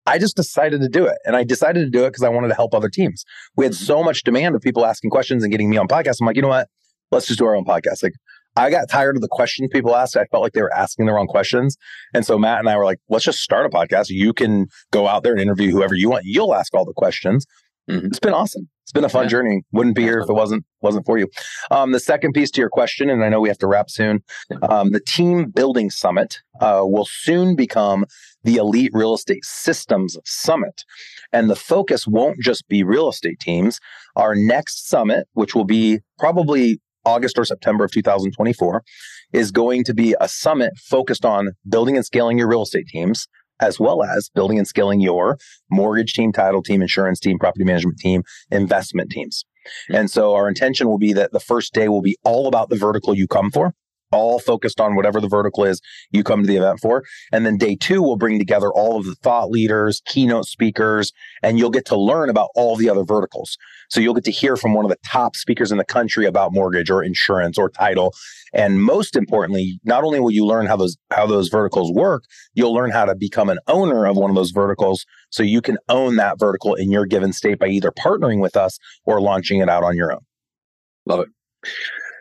I 0.05 0.19
just 0.19 0.35
decided 0.35 0.81
to 0.81 0.89
do 0.89 1.05
it, 1.05 1.17
and 1.25 1.35
I 1.35 1.43
decided 1.43 1.79
to 1.85 1.89
do 1.89 2.03
it 2.05 2.09
because 2.09 2.23
I 2.23 2.29
wanted 2.29 2.49
to 2.49 2.55
help 2.55 2.73
other 2.73 2.89
teams. 2.89 3.23
We 3.55 3.65
had 3.65 3.73
so 3.73 4.03
much 4.03 4.23
demand 4.23 4.55
of 4.55 4.61
people 4.61 4.85
asking 4.85 5.11
questions 5.11 5.43
and 5.43 5.51
getting 5.51 5.69
me 5.69 5.77
on 5.77 5.87
podcasts. 5.87 6.17
I'm 6.19 6.27
like, 6.27 6.35
you 6.35 6.41
know 6.41 6.49
what? 6.49 6.67
Let's 7.11 7.27
just 7.27 7.39
do 7.39 7.45
our 7.45 7.55
own 7.55 7.65
podcast. 7.65 8.03
Like 8.03 8.13
I 8.55 8.69
got 8.69 8.89
tired 8.89 9.15
of 9.15 9.21
the 9.21 9.27
questions 9.29 9.69
people 9.71 9.95
asked. 9.95 10.15
I 10.15 10.25
felt 10.25 10.43
like 10.43 10.53
they 10.53 10.61
were 10.61 10.73
asking 10.73 11.05
the 11.07 11.13
wrong 11.13 11.27
questions. 11.27 11.77
And 12.13 12.25
so 12.25 12.37
Matt 12.37 12.59
and 12.59 12.69
I 12.69 12.77
were 12.77 12.85
like, 12.85 12.99
let's 13.09 13.25
just 13.25 13.39
start 13.39 13.65
a 13.65 13.69
podcast. 13.69 14.09
You 14.09 14.33
can 14.33 14.67
go 14.91 15.07
out 15.07 15.23
there 15.23 15.33
and 15.33 15.41
interview 15.41 15.71
whoever 15.71 15.95
you 15.95 16.09
want. 16.09 16.25
You'll 16.25 16.53
ask 16.53 16.73
all 16.73 16.85
the 16.85 16.93
questions. 16.93 17.45
Mhm. 17.89 18.05
It's 18.05 18.19
been 18.19 18.33
awesome. 18.33 18.69
It's 18.83 18.93
been 18.93 19.03
a 19.03 19.09
fun 19.09 19.23
Yeah. 19.23 19.29
journey. 19.29 19.61
Wouldn't 19.73 19.95
be 19.95 20.03
here 20.03 20.19
if 20.19 20.29
it 20.29 20.33
wasn't 20.33 20.63
wasn't 20.81 21.05
for 21.05 21.17
you. 21.17 21.27
Um, 21.71 21.91
the 21.93 21.99
second 21.99 22.33
piece 22.33 22.51
to 22.51 22.61
your 22.61 22.69
question, 22.69 23.09
and 23.09 23.23
I 23.23 23.29
know 23.29 23.39
we 23.41 23.47
have 23.49 23.57
to 23.59 23.67
wrap 23.67 23.89
soon. 23.89 24.19
Um, 24.61 24.91
the 24.91 24.99
team 25.01 25.49
building 25.49 25.89
summit 25.89 26.39
uh, 26.61 26.81
will 26.83 27.07
soon 27.09 27.55
become 27.55 28.05
the 28.43 28.57
Elite 28.57 28.91
Real 28.93 29.13
Estate 29.13 29.43
Systems 29.45 30.17
Summit, 30.25 30.83
and 31.31 31.49
the 31.49 31.55
focus 31.55 32.05
won't 32.07 32.39
just 32.41 32.67
be 32.67 32.83
real 32.83 33.07
estate 33.09 33.39
teams. 33.39 33.79
Our 34.17 34.35
next 34.35 34.87
summit, 34.89 35.27
which 35.33 35.55
will 35.55 35.63
be 35.65 35.99
probably 36.19 36.79
August 37.05 37.37
or 37.37 37.45
September 37.45 37.83
of 37.83 37.91
2024, 37.91 38.83
is 39.31 39.51
going 39.51 39.83
to 39.83 39.93
be 39.93 40.15
a 40.21 40.27
summit 40.27 40.73
focused 40.77 41.25
on 41.25 41.49
building 41.67 41.95
and 41.95 42.05
scaling 42.05 42.37
your 42.37 42.47
real 42.47 42.63
estate 42.63 42.87
teams, 42.87 43.27
as 43.59 43.79
well 43.79 44.03
as 44.03 44.29
building 44.33 44.57
and 44.57 44.67
scaling 44.67 44.99
your 44.99 45.37
mortgage 45.69 46.13
team, 46.13 46.31
title 46.31 46.61
team, 46.61 46.81
insurance 46.81 47.19
team, 47.19 47.39
property 47.39 47.63
management 47.63 47.97
team, 47.97 48.23
investment 48.51 49.09
teams. 49.09 49.45
Hmm. 49.87 49.95
And 49.95 50.11
so 50.11 50.33
our 50.33 50.47
intention 50.47 50.87
will 50.87 50.97
be 50.97 51.13
that 51.13 51.31
the 51.31 51.39
first 51.39 51.73
day 51.73 51.87
will 51.87 52.01
be 52.01 52.17
all 52.23 52.47
about 52.47 52.69
the 52.69 52.75
vertical 52.75 53.15
you 53.15 53.27
come 53.27 53.51
for, 53.51 53.73
all 54.13 54.39
focused 54.39 54.79
on 54.79 54.95
whatever 54.95 55.19
the 55.19 55.27
vertical 55.27 55.63
is 55.65 55.81
you 56.11 56.23
come 56.23 56.41
to 56.41 56.47
the 56.47 56.57
event 56.57 56.79
for. 56.79 57.03
And 57.31 57.45
then 57.45 57.57
day 57.57 57.75
two 57.75 58.01
we'll 58.01 58.15
bring 58.15 58.39
together 58.39 58.71
all 58.71 58.97
of 58.97 59.05
the 59.05 59.15
thought 59.15 59.49
leaders, 59.49 60.01
keynote 60.05 60.45
speakers, 60.45 61.11
and 61.41 61.59
you'll 61.59 61.69
get 61.69 61.85
to 61.85 61.97
learn 61.97 62.29
about 62.29 62.49
all 62.55 62.75
the 62.75 62.89
other 62.89 63.03
verticals. 63.03 63.57
So 63.89 63.99
you'll 63.99 64.13
get 64.13 64.23
to 64.25 64.31
hear 64.31 64.55
from 64.55 64.73
one 64.73 64.85
of 64.85 64.89
the 64.89 64.97
top 65.05 65.35
speakers 65.35 65.71
in 65.71 65.77
the 65.77 65.85
country 65.85 66.25
about 66.25 66.53
mortgage 66.53 66.89
or 66.89 67.03
insurance 67.03 67.57
or 67.57 67.69
title. 67.69 68.13
And 68.53 68.83
most 68.83 69.15
importantly, 69.15 69.79
not 69.83 70.03
only 70.03 70.19
will 70.19 70.31
you 70.31 70.45
learn 70.45 70.65
how 70.65 70.77
those 70.77 70.97
how 71.11 71.25
those 71.25 71.49
verticals 71.49 71.91
work, 71.91 72.23
you'll 72.53 72.73
learn 72.73 72.91
how 72.91 73.05
to 73.05 73.15
become 73.15 73.49
an 73.49 73.59
owner 73.67 74.05
of 74.05 74.17
one 74.17 74.29
of 74.29 74.35
those 74.35 74.51
verticals 74.51 75.05
so 75.29 75.43
you 75.43 75.61
can 75.61 75.77
own 75.89 76.15
that 76.17 76.39
vertical 76.39 76.75
in 76.75 76.91
your 76.91 77.05
given 77.05 77.33
state 77.33 77.59
by 77.59 77.67
either 77.67 77.91
partnering 77.91 78.39
with 78.39 78.55
us 78.55 78.77
or 79.05 79.21
launching 79.21 79.59
it 79.59 79.69
out 79.69 79.83
on 79.83 79.95
your 79.95 80.11
own. 80.11 80.21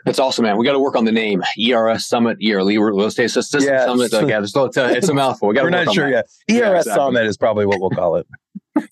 That's 0.04 0.18
awesome, 0.18 0.44
man. 0.44 0.56
We 0.56 0.66
got 0.66 0.72
to 0.72 0.80
work 0.80 0.96
on 0.96 1.04
the 1.04 1.12
name 1.12 1.42
ERS 1.58 2.06
Summit, 2.06 2.38
Yearly 2.40 2.78
Real 2.78 3.02
Estate 3.02 3.30
System 3.30 3.62
Yeah, 3.62 3.84
Summit. 3.86 4.06
it's- 4.06 4.22
Okay, 4.22 4.34
it's, 4.36 4.52
it's, 4.96 5.08
a, 5.08 5.14
mouthful. 5.14 5.48
We 5.48 5.54
got 5.54 5.60
to 5.60 5.66
We're 5.66 5.70
not 5.84 5.94
sure 5.94 6.10
that. 6.10 6.26
yet. 6.48 6.56
Yeah, 6.58 6.70
ERS 6.70 6.78
exactly. 6.86 6.92
Summit 7.04 7.26
is 7.26 7.36
probably 7.36 7.66
what 7.66 7.80
we'll 7.80 7.90
call 7.90 8.16
it. 8.16 8.26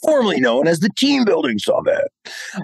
Formerly 0.02 0.40
known 0.40 0.66
as 0.68 0.80
the 0.80 0.90
Team 0.96 1.24
Building 1.24 1.58
Summit. 1.58 2.08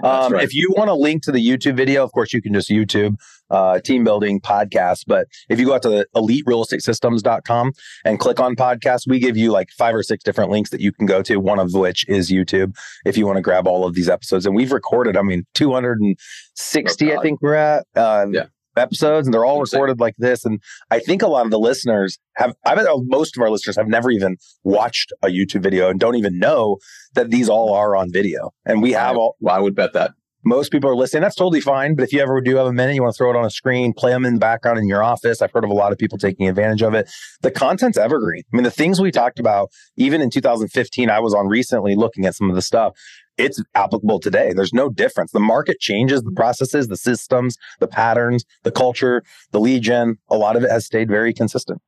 Um, 0.03 0.33
right. 0.33 0.43
If 0.43 0.53
you 0.53 0.71
want 0.77 0.89
to 0.89 0.93
link 0.93 1.23
to 1.23 1.31
the 1.31 1.45
YouTube 1.45 1.75
video, 1.75 2.03
of 2.03 2.11
course, 2.11 2.31
you 2.33 2.41
can 2.41 2.53
just 2.53 2.69
YouTube 2.69 3.15
uh, 3.49 3.79
Team 3.79 4.03
Building 4.03 4.39
Podcast. 4.39 5.03
But 5.07 5.27
if 5.49 5.59
you 5.59 5.65
go 5.65 5.73
out 5.75 5.81
to 5.83 5.89
the 5.89 6.07
eliterealestatesystems.com 6.15 7.71
and 8.05 8.19
click 8.19 8.39
on 8.39 8.55
podcast, 8.55 9.07
we 9.07 9.19
give 9.19 9.37
you 9.37 9.51
like 9.51 9.69
five 9.71 9.95
or 9.95 10.03
six 10.03 10.23
different 10.23 10.51
links 10.51 10.69
that 10.69 10.81
you 10.81 10.91
can 10.91 11.05
go 11.05 11.21
to, 11.23 11.37
one 11.37 11.59
of 11.59 11.73
which 11.73 12.07
is 12.07 12.31
YouTube 12.31 12.75
if 13.05 13.17
you 13.17 13.25
want 13.25 13.37
to 13.37 13.41
grab 13.41 13.67
all 13.67 13.85
of 13.85 13.95
these 13.95 14.09
episodes. 14.09 14.45
And 14.45 14.55
we've 14.55 14.71
recorded, 14.71 15.17
I 15.17 15.21
mean, 15.21 15.45
260, 15.55 17.11
Oh, 17.13 17.17
I 17.17 17.21
think 17.21 17.41
we're 17.41 17.55
at. 17.55 17.85
Uh, 17.95 18.27
Yeah. 18.31 18.45
Episodes 18.77 19.27
and 19.27 19.33
they're 19.33 19.45
all 19.45 19.61
recorded 19.61 19.99
like 19.99 20.15
this. 20.17 20.45
And 20.45 20.61
I 20.91 20.99
think 20.99 21.21
a 21.21 21.27
lot 21.27 21.45
of 21.45 21.51
the 21.51 21.59
listeners 21.59 22.17
have, 22.35 22.53
I 22.65 22.75
bet 22.75 22.85
oh, 22.89 23.03
most 23.05 23.37
of 23.37 23.41
our 23.41 23.49
listeners 23.49 23.75
have 23.77 23.87
never 23.87 24.11
even 24.11 24.37
watched 24.63 25.11
a 25.23 25.27
YouTube 25.27 25.63
video 25.63 25.89
and 25.89 25.99
don't 25.99 26.15
even 26.15 26.39
know 26.39 26.77
that 27.15 27.29
these 27.29 27.49
all 27.49 27.73
are 27.73 27.95
on 27.95 28.11
video. 28.11 28.51
And 28.65 28.81
we 28.81 28.91
have 28.93 29.17
all, 29.17 29.35
Well, 29.39 29.55
I 29.55 29.59
would 29.59 29.75
bet 29.75 29.93
that. 29.93 30.11
most 30.43 30.71
people 30.71 30.89
are 30.89 30.95
listening. 30.95 31.23
That's 31.23 31.35
totally 31.35 31.59
fine. 31.61 31.95
But 31.95 32.03
if 32.03 32.13
you 32.13 32.21
ever 32.21 32.39
do 32.41 32.55
have 32.55 32.67
a 32.67 32.73
minute, 32.73 32.95
you 32.95 33.01
want 33.01 33.13
to 33.15 33.17
throw 33.17 33.31
it 33.31 33.35
on 33.35 33.43
a 33.43 33.49
screen, 33.49 33.91
play 33.93 34.11
them 34.11 34.23
in 34.25 34.35
the 34.35 34.39
background 34.39 34.79
in 34.79 34.87
your 34.87 35.03
office. 35.03 35.41
I've 35.41 35.51
heard 35.51 35.65
of 35.65 35.69
a 35.69 35.73
lot 35.73 35.91
of 35.91 35.97
people 35.97 36.17
taking 36.17 36.47
advantage 36.47 36.81
of 36.81 36.93
it. 36.93 37.09
The 37.41 37.51
content's 37.51 37.97
evergreen. 37.97 38.43
I 38.53 38.55
mean, 38.55 38.63
the 38.63 38.71
things 38.71 39.01
we 39.01 39.11
talked 39.11 39.39
about, 39.39 39.69
even 39.97 40.21
in 40.21 40.29
2015, 40.29 41.09
I 41.09 41.19
was 41.19 41.33
on 41.33 41.47
recently 41.47 41.95
looking 41.95 42.25
at 42.25 42.35
some 42.35 42.49
of 42.49 42.55
the 42.55 42.61
stuff. 42.61 42.93
It's 43.37 43.61
applicable 43.75 44.19
today. 44.19 44.51
There's 44.53 44.73
no 44.73 44.89
difference. 44.89 45.31
The 45.31 45.39
market 45.39 45.79
changes, 45.79 46.23
the 46.23 46.31
processes, 46.31 46.87
the 46.87 46.97
systems, 46.97 47.55
the 47.79 47.87
patterns, 47.87 48.45
the 48.63 48.71
culture, 48.71 49.23
the 49.51 49.59
lead 49.59 49.83
gen. 49.83 50.17
A 50.29 50.37
lot 50.37 50.55
of 50.55 50.63
it 50.63 50.71
has 50.71 50.85
stayed 50.85 51.07
very 51.07 51.33
consistent. 51.33 51.81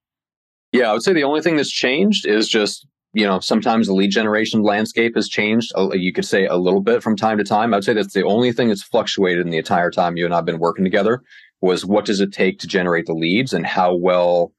Yeah, 0.71 0.89
I 0.91 0.93
would 0.93 1.03
say 1.03 1.13
the 1.13 1.23
only 1.23 1.41
thing 1.41 1.55
that's 1.55 1.71
changed 1.71 2.27
is 2.27 2.47
just, 2.47 2.85
you 3.13 3.25
know, 3.25 3.39
sometimes 3.39 3.88
the 3.88 3.93
lead 3.93 4.12
generation 4.12 4.62
landscape 4.62 5.15
has 5.15 5.27
changed. 5.27 5.71
You 5.93 6.13
could 6.13 6.25
say 6.25 6.45
a 6.45 6.57
little 6.57 6.81
bit 6.81 7.01
from 7.01 7.15
time 7.15 7.39
to 7.39 7.43
time. 7.43 7.73
I'd 7.73 7.83
say 7.83 7.93
that's 7.93 8.13
the 8.13 8.23
only 8.23 8.51
thing 8.51 8.67
that's 8.67 8.83
fluctuated 8.83 9.45
in 9.45 9.51
the 9.51 9.57
entire 9.57 9.89
time 9.89 10.17
you 10.17 10.25
and 10.25 10.33
I've 10.33 10.45
been 10.45 10.59
working 10.59 10.83
together 10.85 11.21
was 11.62 11.85
what 11.85 12.05
does 12.05 12.21
it 12.21 12.31
take 12.31 12.59
to 12.59 12.67
generate 12.67 13.07
the 13.07 13.13
leads 13.13 13.51
and 13.53 13.65
how 13.65 13.95
well 13.95 14.53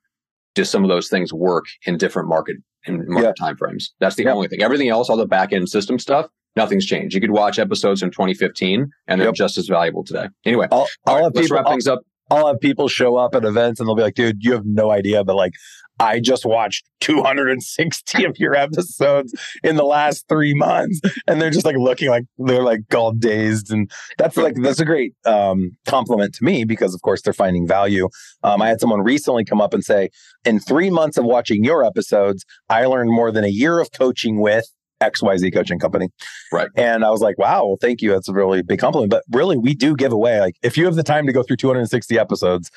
do 0.56 0.64
some 0.64 0.82
of 0.82 0.88
those 0.88 1.08
things 1.08 1.32
work 1.32 1.66
in 1.86 1.96
different 1.96 2.28
market 2.28 2.56
in 2.86 3.04
market 3.08 3.36
timeframes. 3.40 3.84
That's 4.00 4.16
the 4.16 4.24
Yep. 4.24 4.34
only 4.34 4.48
thing. 4.48 4.62
Everything 4.62 4.88
else, 4.88 5.08
all 5.08 5.16
the 5.16 5.26
back 5.26 5.52
end 5.52 5.68
system 5.68 5.98
stuff, 5.98 6.26
nothing's 6.56 6.86
changed. 6.86 7.14
You 7.14 7.20
could 7.20 7.30
watch 7.30 7.58
episodes 7.58 8.00
from 8.00 8.10
2015 8.10 8.90
and 9.06 9.20
they're 9.20 9.28
Yep. 9.28 9.34
just 9.34 9.58
as 9.58 9.68
valuable 9.68 10.04
today. 10.04 10.28
Anyway, 10.44 10.66
I'll, 10.70 10.86
I'll 11.06 11.16
right, 11.16 11.24
have 11.24 11.34
people, 11.34 11.56
wrap 11.56 11.66
things 11.66 11.86
up. 11.86 12.00
I'll 12.30 12.46
have 12.46 12.60
people 12.60 12.88
show 12.88 13.16
up 13.16 13.34
at 13.34 13.44
events 13.44 13.80
and 13.80 13.88
they'll 13.88 13.96
be 13.96 14.02
like, 14.02 14.14
dude, 14.14 14.36
you 14.40 14.52
have 14.52 14.64
no 14.64 14.90
idea, 14.90 15.24
but 15.24 15.36
like, 15.36 15.52
I 15.98 16.18
just 16.18 16.46
watched 16.46 16.88
260 17.00 18.24
of 18.24 18.38
your 18.38 18.54
episodes 18.54 19.34
in 19.62 19.76
the 19.76 19.84
last 19.84 20.26
three 20.28 20.54
months. 20.54 20.98
And 21.26 21.40
they're 21.42 21.50
just 21.50 21.66
like 21.66 21.76
looking 21.76 22.08
like 22.08 22.24
they're 22.38 22.62
like 22.62 22.94
all 22.94 23.12
dazed. 23.12 23.70
And 23.70 23.90
that's 24.16 24.36
like, 24.38 24.54
that's 24.62 24.80
a 24.80 24.86
great 24.86 25.12
um, 25.26 25.72
compliment 25.86 26.34
to 26.36 26.44
me 26.44 26.64
because, 26.64 26.94
of 26.94 27.02
course, 27.02 27.20
they're 27.20 27.34
finding 27.34 27.66
value. 27.68 28.08
Um, 28.42 28.62
I 28.62 28.68
had 28.68 28.80
someone 28.80 29.02
recently 29.02 29.44
come 29.44 29.60
up 29.60 29.74
and 29.74 29.84
say, 29.84 30.08
in 30.46 30.58
three 30.58 30.88
months 30.88 31.18
of 31.18 31.24
watching 31.26 31.64
your 31.64 31.84
episodes, 31.84 32.46
I 32.70 32.86
learned 32.86 33.10
more 33.10 33.30
than 33.30 33.44
a 33.44 33.48
year 33.48 33.78
of 33.78 33.90
coaching 33.92 34.40
with 34.40 34.64
XYZ 35.00 35.52
coaching 35.52 35.78
company. 35.78 36.08
Right. 36.52 36.68
And 36.76 37.04
I 37.04 37.10
was 37.10 37.20
like, 37.20 37.38
wow, 37.38 37.66
well, 37.66 37.78
thank 37.80 38.02
you. 38.02 38.10
That's 38.10 38.28
a 38.28 38.32
really 38.32 38.62
big 38.62 38.78
compliment. 38.78 39.10
But 39.10 39.24
really, 39.30 39.56
we 39.56 39.74
do 39.74 39.96
give 39.96 40.12
away, 40.12 40.40
like, 40.40 40.56
if 40.62 40.76
you 40.76 40.84
have 40.84 40.96
the 40.96 41.02
time 41.02 41.26
to 41.26 41.32
go 41.32 41.42
through 41.42 41.56
260 41.56 42.18
episodes, 42.18 42.70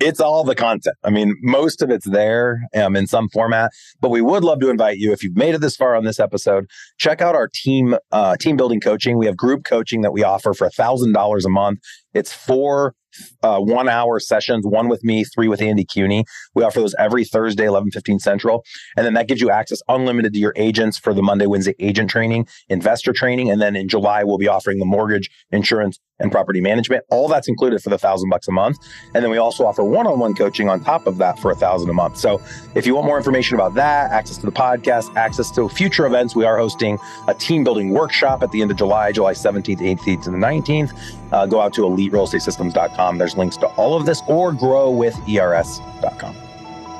it's 0.00 0.20
all 0.20 0.44
the 0.44 0.54
content. 0.54 0.96
I 1.04 1.10
mean, 1.10 1.36
most 1.42 1.82
of 1.82 1.90
it's 1.90 2.06
there 2.06 2.62
um, 2.74 2.96
in 2.96 3.06
some 3.06 3.28
format, 3.28 3.70
but 4.00 4.10
we 4.10 4.20
would 4.20 4.44
love 4.44 4.60
to 4.60 4.68
invite 4.68 4.98
you 4.98 5.12
if 5.12 5.22
you've 5.22 5.36
made 5.36 5.54
it 5.54 5.60
this 5.60 5.76
far 5.76 5.94
on 5.94 6.04
this 6.04 6.20
episode. 6.20 6.66
Check 6.98 7.20
out 7.20 7.34
our 7.34 7.48
team 7.48 7.96
uh, 8.12 8.36
team 8.36 8.56
building 8.56 8.80
coaching. 8.80 9.18
We 9.18 9.26
have 9.26 9.36
group 9.36 9.64
coaching 9.64 10.02
that 10.02 10.12
we 10.12 10.22
offer 10.24 10.54
for 10.54 10.66
a 10.66 10.70
thousand 10.70 11.12
dollars 11.12 11.44
a 11.44 11.50
month. 11.50 11.80
It's 12.14 12.32
four 12.32 12.94
uh, 13.42 13.58
one 13.58 13.88
hour 13.88 14.18
sessions, 14.20 14.66
one 14.66 14.88
with 14.88 15.04
me, 15.04 15.24
three 15.24 15.48
with 15.48 15.62
Andy 15.62 15.84
Cuny. 15.84 16.24
We 16.54 16.62
offer 16.62 16.80
those 16.80 16.94
every 16.98 17.24
Thursday, 17.24 17.64
11, 17.64 17.90
15 17.90 18.18
central. 18.18 18.64
And 18.96 19.06
then 19.06 19.14
that 19.14 19.28
gives 19.28 19.40
you 19.40 19.50
access 19.50 19.80
unlimited 19.88 20.32
to 20.34 20.38
your 20.38 20.52
agents 20.56 20.98
for 20.98 21.14
the 21.14 21.22
Monday, 21.22 21.46
Wednesday 21.46 21.74
agent 21.78 22.10
training, 22.10 22.46
investor 22.68 23.12
training. 23.12 23.50
And 23.50 23.60
then 23.60 23.76
in 23.76 23.88
July, 23.88 24.24
we'll 24.24 24.38
be 24.38 24.48
offering 24.48 24.78
the 24.78 24.84
mortgage, 24.84 25.30
insurance, 25.50 25.98
and 26.18 26.32
property 26.32 26.60
management. 26.60 27.04
All 27.10 27.28
that's 27.28 27.48
included 27.48 27.82
for 27.82 27.90
the 27.90 27.98
thousand 27.98 28.30
bucks 28.30 28.48
a 28.48 28.52
month. 28.52 28.78
And 29.14 29.22
then 29.22 29.30
we 29.30 29.36
also 29.36 29.66
offer 29.66 29.84
one-on-one 29.84 30.34
coaching 30.34 30.68
on 30.68 30.82
top 30.82 31.06
of 31.06 31.18
that 31.18 31.38
for 31.38 31.50
a 31.50 31.54
thousand 31.54 31.90
a 31.90 31.92
month. 31.92 32.16
So 32.16 32.40
if 32.74 32.86
you 32.86 32.94
want 32.94 33.06
more 33.06 33.18
information 33.18 33.54
about 33.54 33.74
that, 33.74 34.10
access 34.10 34.38
to 34.38 34.46
the 34.46 34.52
podcast, 34.52 35.14
access 35.16 35.50
to 35.52 35.68
future 35.68 36.06
events, 36.06 36.34
we 36.34 36.44
are 36.44 36.56
hosting 36.56 36.98
a 37.28 37.34
team 37.34 37.64
building 37.64 37.90
workshop 37.90 38.42
at 38.42 38.50
the 38.50 38.62
end 38.62 38.70
of 38.70 38.76
July, 38.76 39.12
July 39.12 39.32
17th, 39.32 39.80
18th, 39.80 40.26
and 40.26 40.34
the 40.34 40.46
19th. 40.46 40.92
Uh, 41.32 41.44
go 41.44 41.60
out 41.60 41.74
to 41.74 41.82
eliterealestatesystems.com. 41.82 43.05
There's 43.14 43.36
links 43.36 43.56
to 43.58 43.66
all 43.78 43.96
of 43.96 44.04
this 44.04 44.22
or 44.26 44.52
grow 44.52 44.90
with 44.90 45.16
ERS.com. 45.28 46.36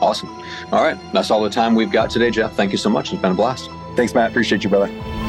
Awesome. 0.00 0.28
All 0.72 0.82
right. 0.82 0.98
That's 1.12 1.30
all 1.30 1.42
the 1.42 1.50
time 1.50 1.74
we've 1.74 1.90
got 1.90 2.10
today, 2.10 2.30
Jeff. 2.30 2.52
Thank 2.52 2.72
you 2.72 2.78
so 2.78 2.88
much. 2.88 3.12
It's 3.12 3.20
been 3.20 3.32
a 3.32 3.34
blast. 3.34 3.70
Thanks, 3.96 4.14
Matt. 4.14 4.30
Appreciate 4.30 4.62
you, 4.62 4.70
brother. 4.70 5.25